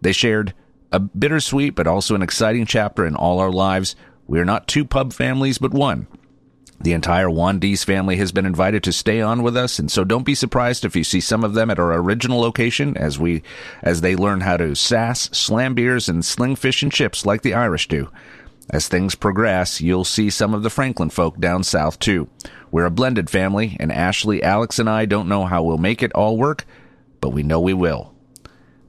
They 0.00 0.12
shared 0.12 0.54
a 0.92 1.00
bittersweet 1.00 1.74
but 1.74 1.86
also 1.86 2.14
an 2.14 2.22
exciting 2.22 2.66
chapter 2.66 3.06
in 3.06 3.14
all 3.16 3.38
our 3.38 3.52
lives. 3.52 3.96
We 4.26 4.38
are 4.38 4.44
not 4.44 4.68
two 4.68 4.84
pub 4.84 5.12
families, 5.12 5.58
but 5.58 5.72
one. 5.72 6.06
The 6.82 6.92
entire 6.94 7.28
Juan 7.28 7.58
D's 7.58 7.84
family 7.84 8.16
has 8.16 8.32
been 8.32 8.46
invited 8.46 8.82
to 8.84 8.92
stay 8.92 9.20
on 9.20 9.42
with 9.42 9.54
us, 9.54 9.78
and 9.78 9.90
so 9.90 10.02
don't 10.02 10.24
be 10.24 10.34
surprised 10.34 10.84
if 10.84 10.96
you 10.96 11.04
see 11.04 11.20
some 11.20 11.44
of 11.44 11.52
them 11.52 11.68
at 11.68 11.78
our 11.78 11.92
original 11.92 12.40
location 12.40 12.96
as 12.96 13.18
we 13.18 13.42
as 13.82 14.00
they 14.00 14.16
learn 14.16 14.40
how 14.40 14.56
to 14.56 14.74
sass, 14.74 15.28
slam 15.36 15.74
beers, 15.74 16.08
and 16.08 16.24
sling 16.24 16.56
fish 16.56 16.82
and 16.82 16.90
chips 16.90 17.26
like 17.26 17.42
the 17.42 17.52
Irish 17.52 17.86
do. 17.86 18.10
As 18.70 18.88
things 18.88 19.14
progress, 19.14 19.82
you'll 19.82 20.04
see 20.04 20.30
some 20.30 20.54
of 20.54 20.62
the 20.62 20.70
Franklin 20.70 21.10
folk 21.10 21.38
down 21.38 21.64
south 21.64 21.98
too. 21.98 22.28
We're 22.70 22.86
a 22.86 22.90
blended 22.90 23.28
family, 23.28 23.76
and 23.78 23.92
Ashley, 23.92 24.42
Alex, 24.42 24.78
and 24.78 24.88
I 24.88 25.04
don't 25.04 25.28
know 25.28 25.44
how 25.44 25.62
we'll 25.62 25.76
make 25.76 26.02
it 26.02 26.14
all 26.14 26.38
work, 26.38 26.64
but 27.20 27.30
we 27.30 27.42
know 27.42 27.60
we 27.60 27.74
will. 27.74 28.14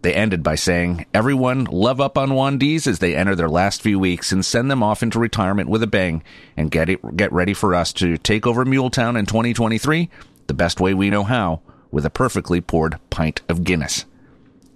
They 0.02 0.14
ended 0.14 0.42
by 0.42 0.56
saying, 0.56 1.06
Everyone 1.14 1.66
love 1.66 2.02
up 2.02 2.18
on 2.18 2.58
D's 2.58 2.88
as 2.88 3.00
they 3.00 3.16
enter 3.16 3.36
their 3.36 3.50
last 3.50 3.82
few 3.82 4.00
weeks 4.00 4.32
and 4.32 4.44
send 4.44 4.72
them 4.72 4.82
off 4.82 5.04
into 5.04 5.20
retirement 5.20 5.70
with 5.70 5.84
a 5.84 5.88
bang 5.88 6.24
and 6.58 6.72
get 6.72 6.90
it, 6.90 7.16
get 7.16 7.32
ready 7.32 7.54
for 7.54 7.76
us 7.76 7.94
to 7.94 8.18
take 8.18 8.48
over 8.48 8.66
Muletown 8.66 9.18
in 9.18 9.26
2023 9.26 10.10
the 10.48 10.54
best 10.54 10.80
way 10.80 10.94
we 10.94 11.10
know 11.10 11.24
how 11.24 11.62
with 11.92 12.06
a 12.06 12.10
perfectly 12.10 12.62
poured 12.62 13.00
pint 13.10 13.42
of 13.48 13.64
Guinness. 13.64 14.06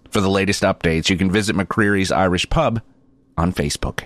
For 0.09 0.21
the 0.21 0.29
latest 0.29 0.63
updates, 0.63 1.09
you 1.09 1.17
can 1.17 1.31
visit 1.31 1.55
McCreary's 1.55 2.11
Irish 2.11 2.49
Pub 2.49 2.81
on 3.37 3.51
Facebook. 3.51 4.05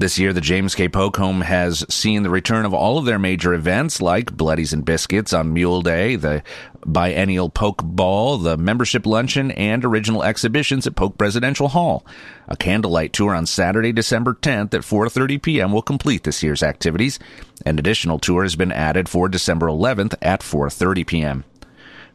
This 0.00 0.16
year, 0.16 0.32
the 0.32 0.40
James 0.40 0.76
K. 0.76 0.88
Polk 0.88 1.16
home 1.16 1.40
has 1.40 1.84
seen 1.92 2.22
the 2.22 2.30
return 2.30 2.64
of 2.64 2.72
all 2.72 2.98
of 2.98 3.04
their 3.04 3.18
major 3.18 3.52
events 3.52 4.00
like 4.00 4.32
Bloodies 4.32 4.72
and 4.72 4.84
Biscuits 4.84 5.32
on 5.32 5.52
Mule 5.52 5.82
Day, 5.82 6.14
the 6.14 6.44
biennial 6.86 7.50
Polk 7.50 7.82
Ball, 7.82 8.38
the 8.38 8.56
membership 8.56 9.06
luncheon, 9.06 9.50
and 9.50 9.84
original 9.84 10.22
exhibitions 10.22 10.86
at 10.86 10.94
Polk 10.94 11.18
Presidential 11.18 11.66
Hall. 11.66 12.06
A 12.46 12.56
candlelight 12.56 13.12
tour 13.12 13.34
on 13.34 13.44
Saturday, 13.44 13.90
December 13.90 14.34
10th 14.34 14.72
at 14.72 14.82
4:30 14.82 15.42
p.m. 15.42 15.72
will 15.72 15.82
complete 15.82 16.22
this 16.22 16.44
year's 16.44 16.62
activities. 16.62 17.18
An 17.66 17.80
additional 17.80 18.20
tour 18.20 18.44
has 18.44 18.54
been 18.54 18.70
added 18.70 19.08
for 19.08 19.28
December 19.28 19.66
11th 19.66 20.14
at 20.22 20.42
4:30 20.42 21.06
p.m. 21.08 21.44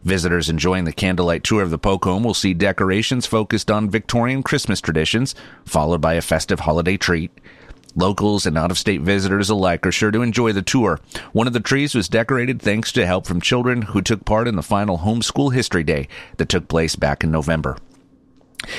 Visitors 0.06 0.50
enjoying 0.50 0.86
the 0.86 0.94
candlelight 0.94 1.44
tour 1.44 1.62
of 1.62 1.70
the 1.70 1.78
Polk 1.78 2.06
home 2.06 2.24
will 2.24 2.34
see 2.34 2.54
decorations 2.54 3.26
focused 3.26 3.70
on 3.70 3.90
Victorian 3.90 4.42
Christmas 4.42 4.80
traditions, 4.80 5.36
followed 5.66 6.00
by 6.00 6.14
a 6.14 6.22
festive 6.22 6.62
holiday 6.62 6.96
treat. 6.96 7.30
Locals 7.96 8.46
and 8.46 8.58
out 8.58 8.72
of 8.72 8.78
state 8.78 9.02
visitors 9.02 9.50
alike 9.50 9.86
are 9.86 9.92
sure 9.92 10.12
to 10.12 10.22
enjoy 10.22 10.52
the 10.52 10.62
tour. 10.62 11.00
One 11.32 11.46
of 11.48 11.54
the 11.54 11.60
trees 11.60 11.94
was 11.94 12.10
decorated 12.10 12.62
thanks 12.62 12.92
to 12.94 13.06
help 13.06 13.28
from 13.28 13.40
children 13.40 13.84
who 13.84 14.02
took 14.02 14.26
part 14.26 14.48
in 14.48 14.56
the 14.56 14.64
final 14.64 15.00
homeschool 15.00 15.54
history 15.54 15.84
day 15.84 16.08
that 16.38 16.50
took 16.50 16.68
place 16.68 16.96
back 16.96 17.24
in 17.24 17.32
November. 17.32 17.78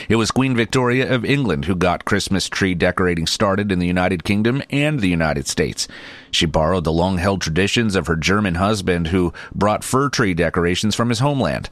It 0.08 0.16
was 0.16 0.30
Queen 0.30 0.56
Victoria 0.56 1.12
of 1.12 1.24
England 1.24 1.66
who 1.66 1.76
got 1.76 2.04
Christmas 2.04 2.48
tree 2.48 2.74
decorating 2.74 3.26
started 3.26 3.70
in 3.70 3.78
the 3.78 3.86
United 3.86 4.24
Kingdom 4.24 4.62
and 4.70 4.98
the 4.98 5.08
United 5.08 5.46
States. 5.46 5.86
She 6.30 6.46
borrowed 6.46 6.84
the 6.84 6.92
long 6.92 7.18
held 7.18 7.42
traditions 7.42 7.94
of 7.94 8.06
her 8.06 8.16
German 8.16 8.56
husband 8.56 9.08
who 9.08 9.32
brought 9.54 9.84
fir 9.84 10.08
tree 10.08 10.34
decorations 10.34 10.94
from 10.94 11.10
his 11.10 11.18
homeland. 11.18 11.70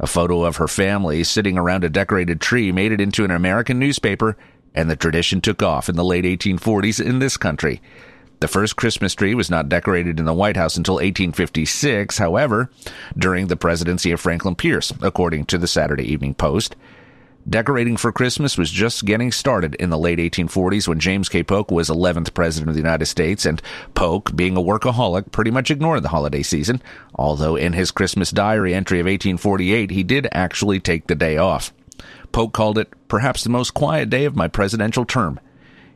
A 0.00 0.06
photo 0.06 0.44
of 0.44 0.56
her 0.56 0.68
family 0.68 1.24
sitting 1.24 1.58
around 1.58 1.82
a 1.82 1.88
decorated 1.88 2.40
tree 2.40 2.70
made 2.70 2.92
it 2.92 3.00
into 3.00 3.24
an 3.24 3.32
American 3.32 3.78
newspaper 3.80 4.36
and 4.78 4.88
the 4.88 4.94
tradition 4.94 5.40
took 5.40 5.60
off 5.60 5.88
in 5.88 5.96
the 5.96 6.04
late 6.04 6.24
1840s 6.24 7.04
in 7.04 7.18
this 7.18 7.36
country. 7.36 7.82
The 8.38 8.46
first 8.46 8.76
Christmas 8.76 9.12
tree 9.12 9.34
was 9.34 9.50
not 9.50 9.68
decorated 9.68 10.20
in 10.20 10.24
the 10.24 10.32
White 10.32 10.56
House 10.56 10.76
until 10.76 10.94
1856, 10.94 12.16
however, 12.18 12.70
during 13.16 13.48
the 13.48 13.56
presidency 13.56 14.12
of 14.12 14.20
Franklin 14.20 14.54
Pierce, 14.54 14.92
according 15.02 15.46
to 15.46 15.58
the 15.58 15.66
Saturday 15.66 16.04
Evening 16.04 16.32
Post. 16.32 16.76
Decorating 17.48 17.96
for 17.96 18.12
Christmas 18.12 18.56
was 18.56 18.70
just 18.70 19.04
getting 19.04 19.32
started 19.32 19.74
in 19.76 19.90
the 19.90 19.98
late 19.98 20.20
1840s 20.20 20.86
when 20.86 21.00
James 21.00 21.28
K. 21.28 21.42
Polk 21.42 21.72
was 21.72 21.88
11th 21.88 22.32
President 22.32 22.68
of 22.68 22.76
the 22.76 22.80
United 22.80 23.06
States, 23.06 23.44
and 23.44 23.60
Polk, 23.94 24.36
being 24.36 24.56
a 24.56 24.62
workaholic, 24.62 25.32
pretty 25.32 25.50
much 25.50 25.72
ignored 25.72 26.04
the 26.04 26.10
holiday 26.10 26.44
season, 26.44 26.80
although 27.16 27.56
in 27.56 27.72
his 27.72 27.90
Christmas 27.90 28.30
diary 28.30 28.74
entry 28.74 29.00
of 29.00 29.06
1848 29.06 29.90
he 29.90 30.04
did 30.04 30.28
actually 30.30 30.78
take 30.78 31.08
the 31.08 31.16
day 31.16 31.36
off. 31.36 31.72
Polk 32.32 32.52
called 32.52 32.78
it 32.78 32.92
perhaps 33.08 33.42
the 33.42 33.50
most 33.50 33.74
quiet 33.74 34.10
day 34.10 34.24
of 34.24 34.36
my 34.36 34.48
presidential 34.48 35.04
term. 35.04 35.40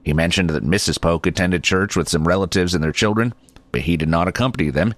He 0.03 0.13
mentioned 0.13 0.51
that 0.51 0.65
Mrs. 0.65 1.01
Polk 1.01 1.27
attended 1.27 1.63
church 1.63 1.97
with 1.97 2.09
some 2.09 2.27
relatives 2.27 2.75
and 2.75 2.83
their 2.83 2.93
children, 2.93 3.35
but 3.71 3.83
he 3.83 3.97
did 3.97 4.09
not 4.09 4.29
accompany 4.29 4.71
them. 4.71 4.95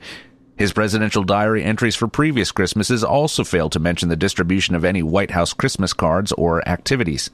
His 0.56 0.72
presidential 0.72 1.24
diary 1.24 1.64
entries 1.64 1.96
for 1.96 2.06
previous 2.06 2.52
Christmases 2.52 3.02
also 3.02 3.44
failed 3.44 3.72
to 3.72 3.80
mention 3.80 4.08
the 4.08 4.16
distribution 4.16 4.74
of 4.74 4.84
any 4.84 5.02
White 5.02 5.32
House 5.32 5.52
Christmas 5.52 5.92
cards 5.92 6.32
or 6.32 6.66
activities. 6.68 7.30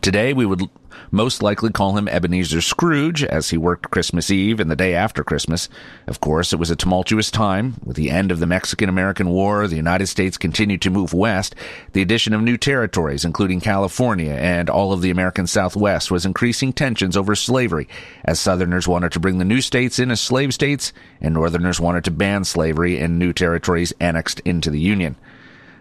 Today, 0.00 0.32
we 0.32 0.46
would 0.46 0.62
most 1.10 1.42
likely 1.42 1.70
call 1.70 1.96
him 1.96 2.08
Ebenezer 2.08 2.60
Scrooge, 2.60 3.24
as 3.24 3.50
he 3.50 3.56
worked 3.56 3.90
Christmas 3.90 4.30
Eve 4.30 4.60
and 4.60 4.70
the 4.70 4.76
day 4.76 4.94
after 4.94 5.24
Christmas. 5.24 5.68
Of 6.06 6.20
course, 6.20 6.52
it 6.52 6.58
was 6.58 6.70
a 6.70 6.76
tumultuous 6.76 7.30
time. 7.30 7.74
With 7.84 7.96
the 7.96 8.10
end 8.10 8.30
of 8.30 8.38
the 8.38 8.46
Mexican 8.46 8.88
American 8.88 9.28
War, 9.28 9.66
the 9.66 9.76
United 9.76 10.06
States 10.06 10.38
continued 10.38 10.82
to 10.82 10.90
move 10.90 11.12
west. 11.12 11.54
The 11.92 12.02
addition 12.02 12.32
of 12.32 12.42
new 12.42 12.56
territories, 12.56 13.24
including 13.24 13.60
California 13.60 14.32
and 14.32 14.70
all 14.70 14.92
of 14.92 15.02
the 15.02 15.10
American 15.10 15.46
Southwest, 15.46 16.10
was 16.10 16.26
increasing 16.26 16.72
tensions 16.72 17.16
over 17.16 17.34
slavery, 17.34 17.88
as 18.24 18.38
Southerners 18.38 18.86
wanted 18.86 19.12
to 19.12 19.20
bring 19.20 19.38
the 19.38 19.44
new 19.44 19.60
states 19.60 19.98
in 19.98 20.10
as 20.10 20.20
slave 20.20 20.54
states, 20.54 20.92
and 21.20 21.34
Northerners 21.34 21.80
wanted 21.80 22.04
to 22.04 22.10
ban 22.10 22.44
slavery 22.44 22.98
in 22.98 23.18
new 23.18 23.32
territories 23.32 23.92
annexed 24.00 24.40
into 24.40 24.70
the 24.70 24.80
Union. 24.80 25.16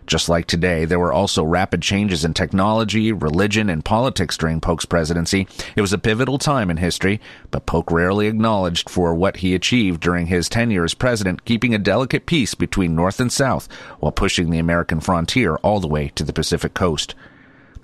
Just 0.09 0.27
like 0.27 0.47
today, 0.47 0.85
there 0.85 0.97
were 0.97 1.13
also 1.13 1.43
rapid 1.43 1.83
changes 1.83 2.25
in 2.25 2.33
technology, 2.33 3.11
religion, 3.11 3.69
and 3.69 3.85
politics 3.85 4.37
during 4.37 4.59
Polk's 4.59 4.83
presidency. 4.83 5.47
It 5.75 5.81
was 5.81 5.93
a 5.93 5.99
pivotal 5.99 6.39
time 6.39 6.71
in 6.71 6.77
history, 6.77 7.21
but 7.51 7.67
Polk 7.67 7.91
rarely 7.91 8.25
acknowledged 8.25 8.89
for 8.89 9.13
what 9.13 9.37
he 9.37 9.53
achieved 9.53 10.01
during 10.01 10.25
his 10.25 10.49
tenure 10.49 10.83
as 10.83 10.95
president, 10.95 11.45
keeping 11.45 11.75
a 11.75 11.77
delicate 11.77 12.25
peace 12.25 12.55
between 12.55 12.95
North 12.95 13.19
and 13.19 13.31
South 13.31 13.71
while 13.99 14.11
pushing 14.11 14.49
the 14.49 14.57
American 14.57 14.99
frontier 14.99 15.57
all 15.57 15.79
the 15.79 15.87
way 15.87 16.07
to 16.15 16.23
the 16.23 16.33
Pacific 16.33 16.73
coast. 16.73 17.13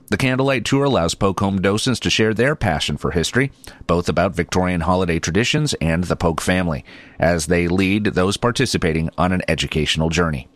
The 0.08 0.18
Candlelight 0.18 0.66
Tour 0.66 0.86
allows 0.86 1.14
Polk 1.14 1.40
home 1.40 1.62
docents 1.62 2.00
to 2.00 2.10
share 2.10 2.34
their 2.34 2.56
passion 2.56 2.98
for 2.98 3.12
history, 3.12 3.52
both 3.86 4.10
about 4.10 4.34
Victorian 4.34 4.82
holiday 4.82 5.20
traditions 5.20 5.76
and 5.76 6.06
the 6.06 6.16
Polk 6.16 6.42
family, 6.42 6.84
as 7.20 7.46
they 7.46 7.68
lead 7.68 8.06
those 8.06 8.36
participating 8.36 9.12
on 9.16 9.32
an 9.32 9.44
educational 9.48 10.10
journey. 10.10 10.48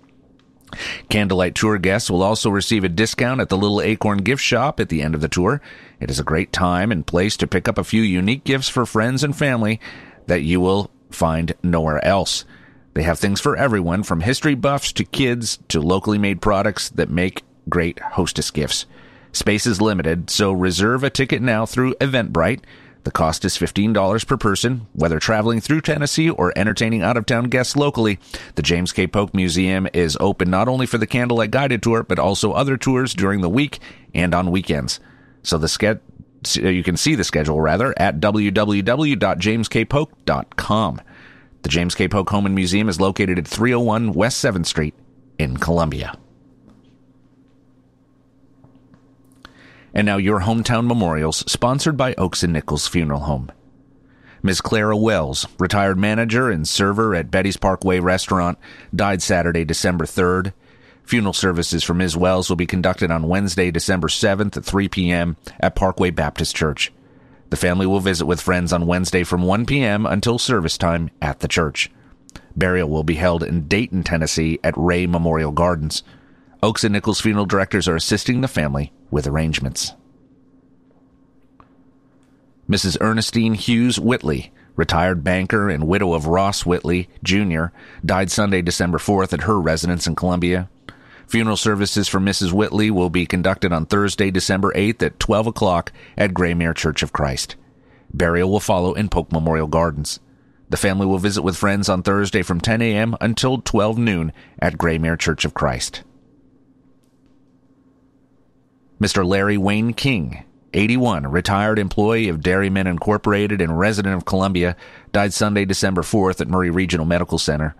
Candlelight 1.09 1.55
Tour 1.55 1.77
guests 1.77 2.09
will 2.09 2.23
also 2.23 2.49
receive 2.49 2.83
a 2.83 2.89
discount 2.89 3.41
at 3.41 3.49
the 3.49 3.57
Little 3.57 3.81
Acorn 3.81 4.19
gift 4.19 4.41
shop 4.41 4.79
at 4.79 4.89
the 4.89 5.01
end 5.01 5.15
of 5.15 5.21
the 5.21 5.27
tour. 5.27 5.61
It 5.99 6.09
is 6.09 6.19
a 6.19 6.23
great 6.23 6.53
time 6.53 6.91
and 6.91 7.05
place 7.05 7.37
to 7.37 7.47
pick 7.47 7.67
up 7.67 7.77
a 7.77 7.83
few 7.83 8.01
unique 8.01 8.43
gifts 8.43 8.69
for 8.69 8.85
friends 8.85 9.23
and 9.23 9.35
family 9.35 9.79
that 10.27 10.41
you 10.41 10.61
will 10.61 10.91
find 11.11 11.53
nowhere 11.63 12.03
else. 12.05 12.45
They 12.93 13.03
have 13.03 13.19
things 13.19 13.39
for 13.39 13.55
everyone 13.55 14.03
from 14.03 14.21
history 14.21 14.55
buffs 14.55 14.91
to 14.93 15.03
kids 15.05 15.59
to 15.69 15.81
locally 15.81 16.17
made 16.17 16.41
products 16.41 16.89
that 16.89 17.09
make 17.09 17.43
great 17.69 17.99
hostess 17.99 18.51
gifts. 18.51 18.85
Space 19.31 19.67
is 19.67 19.79
limited, 19.79 20.29
so 20.29 20.51
reserve 20.51 21.03
a 21.03 21.09
ticket 21.09 21.41
now 21.41 21.65
through 21.65 21.93
Eventbrite. 21.95 22.61
The 23.03 23.11
cost 23.11 23.45
is 23.45 23.57
$15 23.57 24.27
per 24.27 24.37
person. 24.37 24.87
Whether 24.93 25.19
traveling 25.19 25.61
through 25.61 25.81
Tennessee 25.81 26.29
or 26.29 26.53
entertaining 26.55 27.01
out 27.01 27.17
of 27.17 27.25
town 27.25 27.45
guests 27.45 27.75
locally, 27.75 28.19
the 28.55 28.61
James 28.61 28.91
K. 28.91 29.07
Polk 29.07 29.33
Museum 29.33 29.87
is 29.93 30.17
open 30.19 30.49
not 30.49 30.67
only 30.67 30.85
for 30.85 30.97
the 30.97 31.07
candlelight 31.07 31.51
guided 31.51 31.81
tour, 31.81 32.03
but 32.03 32.19
also 32.19 32.51
other 32.51 32.75
tours 32.77 33.13
during 33.13 33.41
the 33.41 33.49
week 33.49 33.79
and 34.13 34.35
on 34.35 34.51
weekends. 34.51 34.99
So 35.43 35.57
the 35.57 35.69
ske- 35.69 36.01
uh, 36.57 36.67
you 36.67 36.83
can 36.83 36.97
see 36.97 37.15
the 37.15 37.23
schedule 37.23 37.61
rather 37.61 37.93
at 37.97 38.19
www.jameskpolk.com. 38.19 41.01
The 41.61 41.69
James 41.69 41.95
K. 41.95 42.07
Polk 42.07 42.29
Home 42.29 42.45
and 42.45 42.55
Museum 42.55 42.87
is 42.89 43.01
located 43.01 43.39
at 43.39 43.47
301 43.47 44.13
West 44.13 44.43
7th 44.43 44.65
Street 44.65 44.93
in 45.37 45.57
Columbia. 45.57 46.17
And 49.99 50.05
now 50.05 50.15
your 50.15 50.39
hometown 50.39 50.87
memorials, 50.87 51.43
sponsored 51.45 51.97
by 51.97 52.13
Oaks 52.13 52.41
and 52.41 52.53
Nichols 52.53 52.87
Funeral 52.87 53.19
Home. 53.19 53.51
Ms. 54.41 54.61
Clara 54.61 54.95
Wells, 54.95 55.45
retired 55.59 55.97
manager 55.97 56.49
and 56.49 56.65
server 56.65 57.13
at 57.13 57.29
Betty's 57.29 57.57
Parkway 57.57 57.99
Restaurant, 57.99 58.57
died 58.95 59.21
Saturday, 59.21 59.65
December 59.65 60.05
3rd. 60.05 60.53
Funeral 61.03 61.33
services 61.33 61.83
for 61.83 61.93
Ms. 61.93 62.15
Wells 62.15 62.47
will 62.47 62.55
be 62.55 62.65
conducted 62.65 63.11
on 63.11 63.27
Wednesday, 63.27 63.71
December 63.71 64.07
7th 64.07 64.55
at 64.55 64.63
3 64.63 64.87
p.m. 64.87 65.35
at 65.59 65.75
Parkway 65.75 66.11
Baptist 66.11 66.55
Church. 66.55 66.93
The 67.49 67.57
family 67.57 67.85
will 67.85 67.99
visit 67.99 68.25
with 68.25 68.39
friends 68.39 68.71
on 68.71 68.87
Wednesday 68.87 69.25
from 69.25 69.41
1 69.41 69.65
p.m. 69.65 70.05
until 70.05 70.39
service 70.39 70.77
time 70.77 71.11
at 71.21 71.41
the 71.41 71.49
church. 71.49 71.91
Burial 72.55 72.87
will 72.87 73.03
be 73.03 73.15
held 73.15 73.43
in 73.43 73.67
Dayton, 73.67 74.03
Tennessee 74.03 74.59
at 74.63 74.77
Rhea 74.77 75.09
Memorial 75.09 75.51
Gardens. 75.51 76.03
Oaks 76.63 76.85
and 76.85 76.93
Nichols 76.93 77.19
funeral 77.19 77.45
directors 77.45 77.89
are 77.89 77.97
assisting 77.97 78.39
the 78.39 78.47
family 78.47 78.93
with 79.11 79.27
arrangements. 79.27 79.93
Mrs. 82.69 82.97
Ernestine 83.01 83.55
Hughes 83.55 83.99
Whitley, 83.99 84.51
retired 84.75 85.23
banker 85.23 85.69
and 85.69 85.87
widow 85.87 86.13
of 86.13 86.27
Ross 86.27 86.65
Whitley, 86.65 87.09
Jr., 87.23 87.65
died 88.05 88.29
Sunday, 88.29 88.61
December 88.61 88.97
4th 88.97 89.33
at 89.33 89.41
her 89.41 89.59
residence 89.59 90.05
in 90.05 90.15
Columbia. 90.15 90.69
Funeral 91.27 91.57
services 91.57 92.07
for 92.07 92.19
Mrs. 92.19 92.53
Whitley 92.53 92.89
will 92.89 93.09
be 93.09 93.25
conducted 93.25 93.73
on 93.73 93.85
Thursday, 93.85 94.31
December 94.31 94.71
8th 94.73 95.03
at 95.03 95.19
12 95.19 95.47
o'clock 95.47 95.91
at 96.17 96.33
Graymere 96.33 96.73
Church 96.73 97.03
of 97.03 97.13
Christ. 97.13 97.55
Burial 98.13 98.49
will 98.49 98.59
follow 98.59 98.93
in 98.93 99.09
Polk 99.09 99.31
Memorial 99.31 99.67
Gardens. 99.67 100.19
The 100.69 100.77
family 100.77 101.05
will 101.05 101.17
visit 101.17 101.41
with 101.41 101.57
friends 101.57 101.89
on 101.89 102.03
Thursday 102.03 102.43
from 102.43 102.61
10 102.61 102.81
a.m. 102.81 103.15
until 103.19 103.59
12 103.59 103.97
noon 103.97 104.31
at 104.59 104.77
Graymere 104.77 105.17
Church 105.17 105.43
of 105.43 105.53
Christ. 105.53 106.03
Mr. 108.99 109.25
Larry 109.25 109.57
Wayne 109.57 109.93
King, 109.93 110.43
81, 110.73 111.27
retired 111.27 111.79
employee 111.79 112.27
of 112.27 112.41
Dairymen 112.41 112.85
Incorporated 112.85 113.61
and 113.61 113.79
resident 113.79 114.15
of 114.15 114.25
Columbia, 114.25 114.75
died 115.13 115.33
Sunday, 115.33 115.63
December 115.63 116.01
4th 116.01 116.41
at 116.41 116.49
Maury 116.49 116.69
Regional 116.69 117.05
Medical 117.05 117.37
Center. 117.37 117.75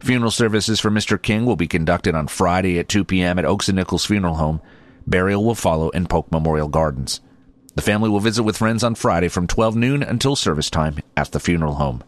Funeral 0.00 0.30
services 0.30 0.80
for 0.80 0.90
Mr. 0.90 1.20
King 1.20 1.44
will 1.44 1.56
be 1.56 1.66
conducted 1.66 2.14
on 2.14 2.28
Friday 2.28 2.78
at 2.78 2.88
2 2.88 3.04
p.m. 3.04 3.38
at 3.38 3.44
Oaks 3.44 3.68
and 3.68 3.76
Nichols 3.76 4.06
Funeral 4.06 4.36
Home. 4.36 4.62
Burial 5.06 5.44
will 5.44 5.54
follow 5.54 5.90
in 5.90 6.06
Polk 6.06 6.32
Memorial 6.32 6.68
Gardens. 6.68 7.20
The 7.74 7.82
family 7.82 8.08
will 8.08 8.20
visit 8.20 8.42
with 8.42 8.56
friends 8.56 8.82
on 8.82 8.94
Friday 8.94 9.28
from 9.28 9.46
12 9.46 9.76
noon 9.76 10.02
until 10.02 10.34
service 10.34 10.70
time 10.70 10.98
at 11.16 11.32
the 11.32 11.40
funeral 11.40 11.74
home. 11.74 12.02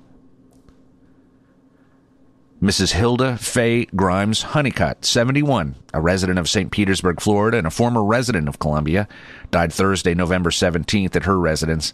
Mrs. 2.66 2.94
Hilda 2.94 3.37
Faye 3.37 3.85
Grimes 3.94 4.42
Honeycutt, 4.42 5.05
71, 5.05 5.76
a 5.94 6.00
resident 6.00 6.37
of 6.37 6.48
St. 6.48 6.72
Petersburg, 6.72 7.20
Florida, 7.20 7.59
and 7.59 7.66
a 7.68 7.70
former 7.70 8.02
resident 8.02 8.48
of 8.48 8.59
Columbia, 8.59 9.07
died 9.52 9.72
Thursday, 9.72 10.14
November 10.14 10.50
17th 10.50 11.14
at 11.14 11.26
her 11.26 11.38
residence. 11.38 11.92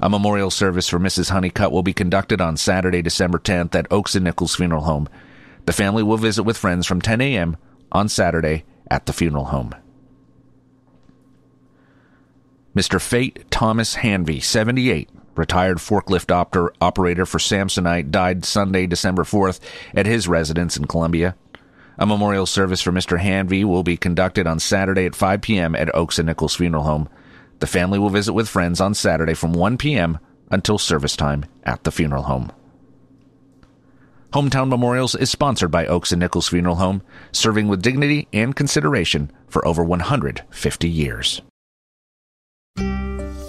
A 0.00 0.08
memorial 0.08 0.52
service 0.52 0.88
for 0.88 1.00
Mrs. 1.00 1.30
Honeycutt 1.30 1.72
will 1.72 1.82
be 1.82 1.92
conducted 1.92 2.40
on 2.40 2.56
Saturday, 2.56 3.02
December 3.02 3.40
10th 3.40 3.74
at 3.74 3.90
Oaks 3.90 4.14
and 4.14 4.22
Nichols 4.22 4.54
Funeral 4.54 4.84
Home. 4.84 5.08
The 5.66 5.72
family 5.72 6.04
will 6.04 6.16
visit 6.16 6.44
with 6.44 6.56
friends 6.56 6.86
from 6.86 7.02
10 7.02 7.20
a.m. 7.20 7.56
on 7.90 8.08
Saturday 8.08 8.62
at 8.88 9.06
the 9.06 9.12
funeral 9.12 9.46
home. 9.46 9.74
Mr. 12.76 13.00
Fate 13.00 13.50
Thomas 13.50 13.96
Hanvey, 13.96 14.40
78, 14.40 15.08
retired 15.36 15.78
forklift 15.78 16.30
op- 16.30 16.74
operator 16.80 17.26
for 17.26 17.38
Samsonite, 17.38 18.10
died 18.10 18.44
Sunday, 18.44 18.86
December 18.86 19.24
4th 19.24 19.60
at 19.94 20.06
his 20.06 20.28
residence 20.28 20.76
in 20.76 20.86
Columbia. 20.86 21.36
A 21.98 22.06
memorial 22.06 22.46
service 22.46 22.80
for 22.80 22.92
Mr. 22.92 23.20
Hanvey 23.20 23.64
will 23.64 23.82
be 23.84 23.96
conducted 23.96 24.46
on 24.46 24.58
Saturday 24.58 25.06
at 25.06 25.14
5 25.14 25.40
p.m. 25.40 25.74
at 25.74 25.94
Oaks 25.94 26.18
and 26.18 26.26
Nichols 26.26 26.56
Funeral 26.56 26.84
Home. 26.84 27.08
The 27.60 27.66
family 27.66 27.98
will 27.98 28.10
visit 28.10 28.32
with 28.32 28.48
friends 28.48 28.80
on 28.80 28.94
Saturday 28.94 29.34
from 29.34 29.52
1 29.52 29.78
p.m. 29.78 30.18
until 30.50 30.78
service 30.78 31.16
time 31.16 31.44
at 31.62 31.84
the 31.84 31.92
funeral 31.92 32.24
home. 32.24 32.50
Hometown 34.32 34.68
Memorials 34.68 35.14
is 35.14 35.30
sponsored 35.30 35.70
by 35.70 35.86
Oaks 35.86 36.10
and 36.10 36.18
Nichols 36.18 36.48
Funeral 36.48 36.74
Home, 36.74 37.02
serving 37.30 37.68
with 37.68 37.82
dignity 37.82 38.26
and 38.32 38.56
consideration 38.56 39.30
for 39.46 39.64
over 39.66 39.84
150 39.84 40.88
years. 40.88 41.40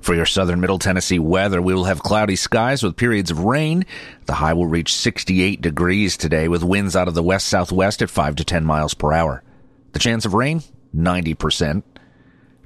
For 0.00 0.14
your 0.14 0.26
southern 0.26 0.60
middle 0.60 0.78
Tennessee 0.78 1.18
weather, 1.18 1.60
we 1.60 1.74
will 1.74 1.84
have 1.84 2.02
cloudy 2.02 2.36
skies 2.36 2.82
with 2.82 2.96
periods 2.96 3.30
of 3.30 3.40
rain. 3.40 3.84
The 4.26 4.34
high 4.34 4.54
will 4.54 4.66
reach 4.66 4.94
68 4.94 5.60
degrees 5.60 6.16
today 6.16 6.48
with 6.48 6.62
winds 6.62 6.96
out 6.96 7.08
of 7.08 7.14
the 7.14 7.22
west 7.22 7.48
southwest 7.48 8.00
at 8.00 8.10
5 8.10 8.36
to 8.36 8.44
10 8.44 8.64
miles 8.64 8.94
per 8.94 9.12
hour. 9.12 9.42
The 9.92 9.98
chance 9.98 10.24
of 10.24 10.34
rain, 10.34 10.62
90%. 10.96 11.82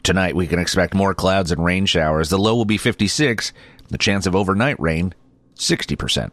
Tonight 0.04 0.36
we 0.36 0.46
can 0.46 0.58
expect 0.58 0.94
more 0.94 1.14
clouds 1.14 1.50
and 1.50 1.64
rain 1.64 1.86
showers. 1.86 2.28
The 2.28 2.38
low 2.38 2.54
will 2.54 2.64
be 2.64 2.76
56. 2.76 3.52
The 3.88 3.98
chance 3.98 4.26
of 4.26 4.36
overnight 4.36 4.78
rain, 4.78 5.14
60%. 5.56 6.30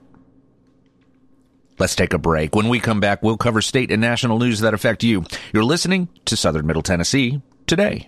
Let's 1.79 1.95
take 1.95 2.13
a 2.13 2.19
break. 2.19 2.55
When 2.55 2.69
we 2.69 2.79
come 2.79 2.99
back, 2.99 3.23
we'll 3.23 3.37
cover 3.37 3.61
state 3.61 3.91
and 3.91 4.01
national 4.01 4.37
news 4.37 4.59
that 4.59 4.75
affect 4.75 5.03
you. 5.03 5.23
You're 5.51 5.63
listening 5.63 6.09
to 6.25 6.37
Southern 6.37 6.67
Middle 6.67 6.83
Tennessee 6.83 7.41
today. 7.65 8.07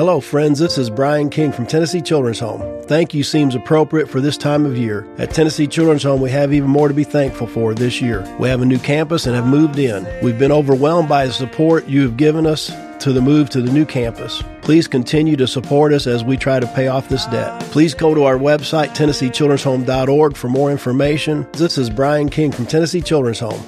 Hello, 0.00 0.18
friends. 0.18 0.58
This 0.58 0.78
is 0.78 0.88
Brian 0.88 1.28
King 1.28 1.52
from 1.52 1.66
Tennessee 1.66 2.00
Children's 2.00 2.40
Home. 2.40 2.62
Thank 2.84 3.12
you 3.12 3.22
seems 3.22 3.54
appropriate 3.54 4.08
for 4.08 4.18
this 4.18 4.38
time 4.38 4.64
of 4.64 4.78
year. 4.78 5.06
At 5.18 5.34
Tennessee 5.34 5.66
Children's 5.66 6.04
Home, 6.04 6.22
we 6.22 6.30
have 6.30 6.54
even 6.54 6.70
more 6.70 6.88
to 6.88 6.94
be 6.94 7.04
thankful 7.04 7.46
for 7.46 7.74
this 7.74 8.00
year. 8.00 8.22
We 8.38 8.48
have 8.48 8.62
a 8.62 8.64
new 8.64 8.78
campus 8.78 9.26
and 9.26 9.36
have 9.36 9.46
moved 9.46 9.78
in. 9.78 10.08
We've 10.22 10.38
been 10.38 10.52
overwhelmed 10.52 11.10
by 11.10 11.26
the 11.26 11.34
support 11.34 11.86
you 11.86 12.00
have 12.00 12.16
given 12.16 12.46
us 12.46 12.72
to 13.00 13.12
the 13.12 13.20
move 13.20 13.50
to 13.50 13.60
the 13.60 13.70
new 13.70 13.84
campus. 13.84 14.42
Please 14.62 14.88
continue 14.88 15.36
to 15.36 15.46
support 15.46 15.92
us 15.92 16.06
as 16.06 16.24
we 16.24 16.38
try 16.38 16.60
to 16.60 16.66
pay 16.68 16.88
off 16.88 17.10
this 17.10 17.26
debt. 17.26 17.60
Please 17.64 17.92
go 17.92 18.14
to 18.14 18.24
our 18.24 18.38
website, 18.38 18.96
TennesseeChildren'sHome.org, 18.96 20.34
for 20.34 20.48
more 20.48 20.70
information. 20.70 21.46
This 21.52 21.76
is 21.76 21.90
Brian 21.90 22.30
King 22.30 22.52
from 22.52 22.64
Tennessee 22.64 23.02
Children's 23.02 23.40
Home. 23.40 23.62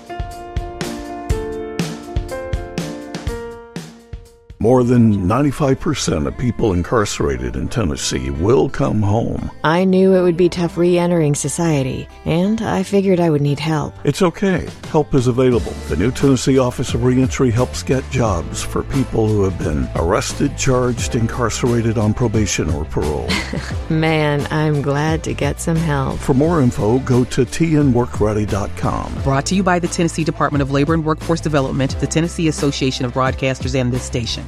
More 4.63 4.85
than 4.85 5.27
95% 5.27 6.29
of 6.29 6.39
people 6.39 6.73
incarcerated 6.73 7.57
in 7.57 7.67
Tennessee 7.67 8.31
will 8.31 8.69
come 8.69 9.03
home. 9.03 9.51
I 9.65 9.85
knew 9.85 10.15
it 10.15 10.23
would 10.23 10.37
be 10.37 10.49
tough 10.49 10.77
re 10.77 10.97
entering 10.97 11.35
society, 11.35 12.09
and 12.25 12.63
I 12.63 12.85
figured 12.85 13.19
I 13.19 13.29
would 13.29 13.41
need 13.41 13.59
help. 13.59 13.93
It's 14.05 14.23
okay. 14.23 14.69
Help 14.87 15.17
is 15.17 15.27
available. 15.27 15.73
The 15.89 15.97
new 15.97 16.13
Tennessee 16.13 16.59
Office 16.59 16.95
of 16.95 17.03
Reentry 17.03 17.51
helps 17.51 17.83
get 17.83 18.09
jobs 18.09 18.63
for 18.63 18.85
people 18.85 19.27
who 19.27 19.43
have 19.43 19.59
been 19.59 19.89
arrested, 19.97 20.57
charged, 20.57 21.17
incarcerated 21.17 21.99
on 21.99 22.15
probation 22.15 22.71
or 22.71 22.85
parole. 22.85 23.29
Man, 23.91 24.47
I'm 24.53 24.81
glad 24.81 25.25
to 25.25 25.35
get 25.35 25.61
some 25.61 25.75
help. 25.75 26.21
For 26.21 26.35
more 26.35 26.63
info, 26.63 27.01
go 27.01 27.25
to 27.25 27.45
tnworkready.com. 27.45 29.23
Brought 29.25 29.47
to 29.47 29.57
you 29.57 29.65
by 29.65 29.81
the 29.81 29.89
Tennessee 29.89 30.23
Department 30.23 30.63
of 30.63 30.71
Labor 30.71 30.95
and 30.95 31.05
Workforce 31.05 31.41
Development, 31.41 31.99
the 31.99 32.07
Tennessee 32.07 32.47
Association 32.47 33.05
of 33.05 33.13
Broadcasters, 33.13 33.75
and 33.75 33.93
this 33.93 34.05
station. 34.05 34.47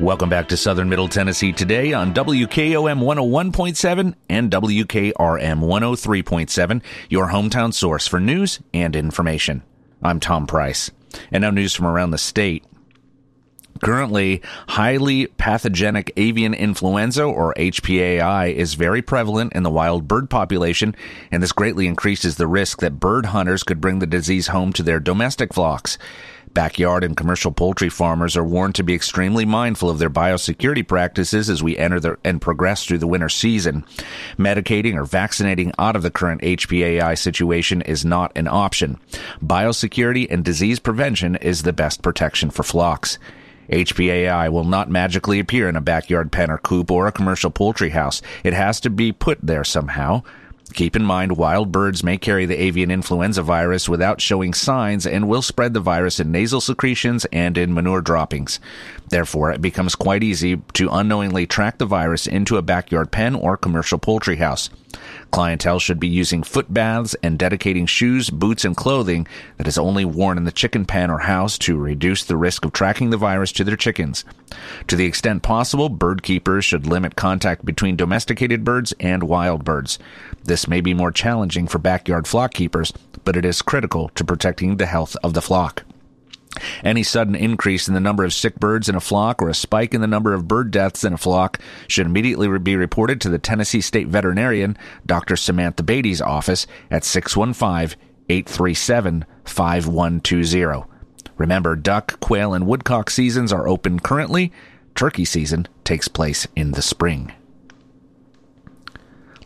Welcome 0.00 0.30
back 0.30 0.48
to 0.48 0.56
Southern 0.56 0.88
Middle 0.88 1.08
Tennessee 1.08 1.52
today 1.52 1.92
on 1.92 2.14
WKOM 2.14 3.02
101.7 3.02 4.14
and 4.30 4.50
WKRM 4.50 5.12
103.7, 5.12 6.82
your 7.10 7.26
hometown 7.28 7.74
source 7.74 8.06
for 8.06 8.18
news 8.18 8.60
and 8.72 8.96
information. 8.96 9.62
I'm 10.02 10.18
Tom 10.18 10.46
Price. 10.46 10.90
And 11.30 11.42
now 11.42 11.50
news 11.50 11.74
from 11.74 11.86
around 11.86 12.12
the 12.12 12.18
state. 12.18 12.64
Currently, 13.82 14.42
highly 14.68 15.26
pathogenic 15.26 16.12
avian 16.16 16.52
influenza, 16.54 17.24
or 17.24 17.54
HPAI, 17.54 18.54
is 18.54 18.74
very 18.74 19.00
prevalent 19.00 19.54
in 19.54 19.62
the 19.62 19.70
wild 19.70 20.06
bird 20.06 20.28
population, 20.28 20.94
and 21.30 21.42
this 21.42 21.52
greatly 21.52 21.86
increases 21.86 22.36
the 22.36 22.46
risk 22.46 22.80
that 22.80 23.00
bird 23.00 23.26
hunters 23.26 23.62
could 23.62 23.80
bring 23.80 23.98
the 23.98 24.06
disease 24.06 24.48
home 24.48 24.72
to 24.74 24.82
their 24.82 25.00
domestic 25.00 25.54
flocks. 25.54 25.96
Backyard 26.52 27.04
and 27.04 27.16
commercial 27.16 27.52
poultry 27.52 27.88
farmers 27.88 28.36
are 28.36 28.44
warned 28.44 28.74
to 28.74 28.82
be 28.82 28.92
extremely 28.92 29.44
mindful 29.44 29.88
of 29.88 30.00
their 30.00 30.10
biosecurity 30.10 30.86
practices 30.86 31.48
as 31.48 31.62
we 31.62 31.78
enter 31.78 32.00
the, 32.00 32.18
and 32.24 32.42
progress 32.42 32.84
through 32.84 32.98
the 32.98 33.06
winter 33.06 33.28
season. 33.28 33.84
Medicating 34.36 34.96
or 34.96 35.04
vaccinating 35.04 35.72
out 35.78 35.94
of 35.94 36.02
the 36.02 36.10
current 36.10 36.42
HPAI 36.42 37.16
situation 37.16 37.82
is 37.82 38.04
not 38.04 38.32
an 38.34 38.48
option. 38.48 38.98
Biosecurity 39.40 40.26
and 40.28 40.44
disease 40.44 40.80
prevention 40.80 41.36
is 41.36 41.62
the 41.62 41.72
best 41.72 42.02
protection 42.02 42.50
for 42.50 42.64
flocks. 42.64 43.18
HPAI 43.70 44.50
will 44.50 44.64
not 44.64 44.90
magically 44.90 45.38
appear 45.38 45.68
in 45.68 45.76
a 45.76 45.80
backyard 45.80 46.32
pen 46.32 46.50
or 46.50 46.58
coop 46.58 46.90
or 46.90 47.06
a 47.06 47.12
commercial 47.12 47.50
poultry 47.50 47.90
house. 47.90 48.20
It 48.42 48.52
has 48.52 48.80
to 48.80 48.90
be 48.90 49.12
put 49.12 49.38
there 49.42 49.64
somehow. 49.64 50.22
Keep 50.74 50.96
in 50.96 51.04
mind, 51.04 51.36
wild 51.36 51.72
birds 51.72 52.04
may 52.04 52.16
carry 52.16 52.46
the 52.46 52.60
avian 52.60 52.90
influenza 52.90 53.42
virus 53.42 53.88
without 53.88 54.20
showing 54.20 54.54
signs 54.54 55.06
and 55.06 55.28
will 55.28 55.42
spread 55.42 55.74
the 55.74 55.80
virus 55.80 56.20
in 56.20 56.30
nasal 56.30 56.60
secretions 56.60 57.26
and 57.32 57.58
in 57.58 57.74
manure 57.74 58.00
droppings. 58.00 58.60
Therefore, 59.08 59.50
it 59.50 59.60
becomes 59.60 59.94
quite 59.94 60.22
easy 60.22 60.58
to 60.74 60.88
unknowingly 60.90 61.46
track 61.46 61.78
the 61.78 61.86
virus 61.86 62.26
into 62.26 62.56
a 62.56 62.62
backyard 62.62 63.10
pen 63.10 63.34
or 63.34 63.56
commercial 63.56 63.98
poultry 63.98 64.36
house. 64.36 64.70
Clientele 65.30 65.78
should 65.78 66.00
be 66.00 66.08
using 66.08 66.42
foot 66.42 66.72
baths 66.72 67.14
and 67.22 67.38
dedicating 67.38 67.86
shoes, 67.86 68.30
boots, 68.30 68.64
and 68.64 68.76
clothing 68.76 69.26
that 69.56 69.68
is 69.68 69.78
only 69.78 70.04
worn 70.04 70.36
in 70.36 70.44
the 70.44 70.52
chicken 70.52 70.84
pen 70.84 71.10
or 71.10 71.20
house 71.20 71.56
to 71.58 71.76
reduce 71.76 72.24
the 72.24 72.36
risk 72.36 72.64
of 72.64 72.72
tracking 72.72 73.10
the 73.10 73.16
virus 73.16 73.52
to 73.52 73.64
their 73.64 73.76
chickens. 73.76 74.24
To 74.88 74.96
the 74.96 75.04
extent 75.04 75.42
possible, 75.42 75.88
bird 75.88 76.22
keepers 76.22 76.64
should 76.64 76.86
limit 76.86 77.16
contact 77.16 77.64
between 77.64 77.96
domesticated 77.96 78.64
birds 78.64 78.92
and 78.98 79.22
wild 79.22 79.64
birds. 79.64 79.98
This 80.44 80.66
may 80.66 80.80
be 80.80 80.94
more 80.94 81.12
challenging 81.12 81.66
for 81.66 81.78
backyard 81.78 82.26
flock 82.26 82.54
keepers, 82.54 82.92
but 83.24 83.36
it 83.36 83.44
is 83.44 83.62
critical 83.62 84.08
to 84.10 84.24
protecting 84.24 84.76
the 84.76 84.86
health 84.86 85.16
of 85.22 85.34
the 85.34 85.42
flock. 85.42 85.84
Any 86.82 87.02
sudden 87.02 87.34
increase 87.34 87.86
in 87.86 87.94
the 87.94 88.00
number 88.00 88.24
of 88.24 88.32
sick 88.32 88.58
birds 88.58 88.88
in 88.88 88.96
a 88.96 89.00
flock 89.00 89.40
or 89.40 89.48
a 89.48 89.54
spike 89.54 89.94
in 89.94 90.00
the 90.00 90.06
number 90.06 90.34
of 90.34 90.48
bird 90.48 90.70
deaths 90.70 91.04
in 91.04 91.12
a 91.12 91.18
flock 91.18 91.58
should 91.86 92.06
immediately 92.06 92.58
be 92.58 92.76
reported 92.76 93.20
to 93.20 93.28
the 93.28 93.38
Tennessee 93.38 93.80
State 93.80 94.08
Veterinarian, 94.08 94.76
Dr. 95.06 95.36
Samantha 95.36 95.82
Beaty's 95.82 96.20
office 96.20 96.66
at 96.90 97.04
615 97.04 97.98
837 98.28 99.24
5120. 99.44 100.84
Remember, 101.36 101.76
duck, 101.76 102.20
quail, 102.20 102.52
and 102.52 102.66
woodcock 102.66 103.10
seasons 103.10 103.52
are 103.52 103.68
open 103.68 104.00
currently. 104.00 104.52
Turkey 104.94 105.24
season 105.24 105.66
takes 105.84 106.08
place 106.08 106.46
in 106.54 106.72
the 106.72 106.82
spring. 106.82 107.32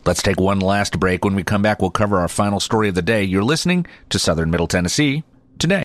Let's 0.05 0.21
take 0.21 0.39
one 0.39 0.59
last 0.59 0.99
break. 0.99 1.25
When 1.25 1.35
we 1.35 1.43
come 1.43 1.63
back, 1.63 1.81
we'll 1.81 1.89
cover 1.89 2.19
our 2.19 2.27
final 2.27 2.59
story 2.59 2.89
of 2.89 2.95
the 2.95 3.01
day. 3.01 3.23
You're 3.23 3.43
listening 3.43 3.87
to 4.09 4.19
Southern 4.19 4.51
Middle 4.51 4.67
Tennessee 4.67 5.23
today. 5.57 5.84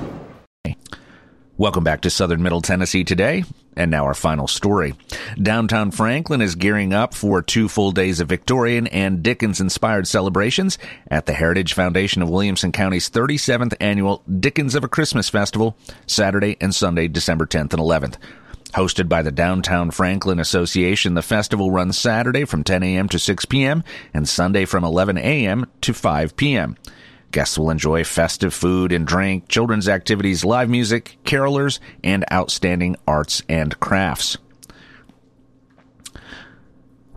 Welcome 1.61 1.83
back 1.83 2.01
to 2.01 2.09
Southern 2.09 2.41
Middle 2.41 2.63
Tennessee 2.63 3.03
today. 3.03 3.43
And 3.77 3.91
now 3.91 4.05
our 4.05 4.15
final 4.15 4.47
story. 4.47 4.95
Downtown 5.39 5.91
Franklin 5.91 6.41
is 6.41 6.55
gearing 6.55 6.91
up 6.91 7.13
for 7.13 7.43
two 7.43 7.69
full 7.69 7.91
days 7.91 8.19
of 8.19 8.27
Victorian 8.27 8.87
and 8.87 9.21
Dickens 9.21 9.61
inspired 9.61 10.07
celebrations 10.07 10.79
at 11.11 11.27
the 11.27 11.33
Heritage 11.33 11.75
Foundation 11.75 12.23
of 12.23 12.31
Williamson 12.31 12.71
County's 12.71 13.11
37th 13.11 13.75
annual 13.79 14.23
Dickens 14.39 14.73
of 14.73 14.83
a 14.83 14.87
Christmas 14.87 15.29
Festival, 15.29 15.77
Saturday 16.07 16.57
and 16.59 16.73
Sunday, 16.73 17.07
December 17.07 17.45
10th 17.45 17.73
and 17.73 17.81
11th. 17.83 18.15
Hosted 18.73 19.07
by 19.07 19.21
the 19.21 19.31
Downtown 19.31 19.91
Franklin 19.91 20.39
Association, 20.39 21.13
the 21.13 21.21
festival 21.21 21.69
runs 21.69 21.95
Saturday 21.95 22.43
from 22.43 22.63
10 22.63 22.81
a.m. 22.81 23.07
to 23.09 23.19
6 23.19 23.45
p.m. 23.45 23.83
and 24.15 24.27
Sunday 24.27 24.65
from 24.65 24.83
11 24.83 25.19
a.m. 25.19 25.67
to 25.81 25.93
5 25.93 26.35
p.m. 26.35 26.75
Guests 27.31 27.57
will 27.57 27.69
enjoy 27.69 28.03
festive 28.03 28.53
food 28.53 28.91
and 28.91 29.07
drink, 29.07 29.47
children's 29.47 29.87
activities, 29.87 30.45
live 30.45 30.69
music, 30.69 31.17
carolers, 31.23 31.79
and 32.03 32.25
outstanding 32.31 32.95
arts 33.07 33.41
and 33.47 33.79
crafts. 33.79 34.37